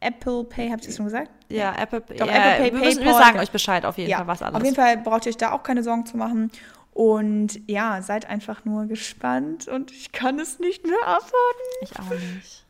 [0.00, 1.30] Apple Pay, habt ihr es schon gesagt?
[1.48, 3.42] ja, Apple, glaub, ja, Apple Pay, wir, müssen, wir sagen ja.
[3.42, 4.56] euch Bescheid auf jeden Fall, was alles.
[4.56, 6.50] Auf jeden Fall braucht ihr euch da auch keine Sorgen zu machen.
[6.92, 11.32] Und ja, seid einfach nur gespannt und ich kann es nicht mehr abwarten.
[11.82, 12.63] Ich auch nicht.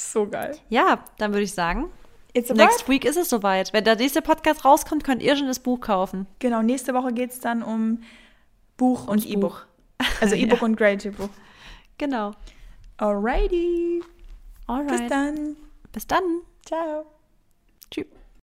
[0.00, 0.56] So geil.
[0.70, 1.90] Ja, dann würde ich sagen,
[2.32, 3.72] It's next week ist es soweit.
[3.72, 6.26] Wenn der nächste Podcast rauskommt, könnt ihr schon das Buch kaufen.
[6.38, 8.02] Genau, nächste Woche geht es dann um
[8.76, 9.66] Buch und Ums E-Book.
[10.20, 10.44] Also Ja.
[10.44, 11.28] E-Book und Gratitude Buch.
[11.98, 12.32] Genau.
[12.98, 14.02] Alrighty.
[14.66, 14.88] Alright.
[14.88, 15.56] Bis dann.
[15.92, 16.22] Bis dann.
[16.64, 17.04] Ciao.
[17.90, 18.06] Tschüss.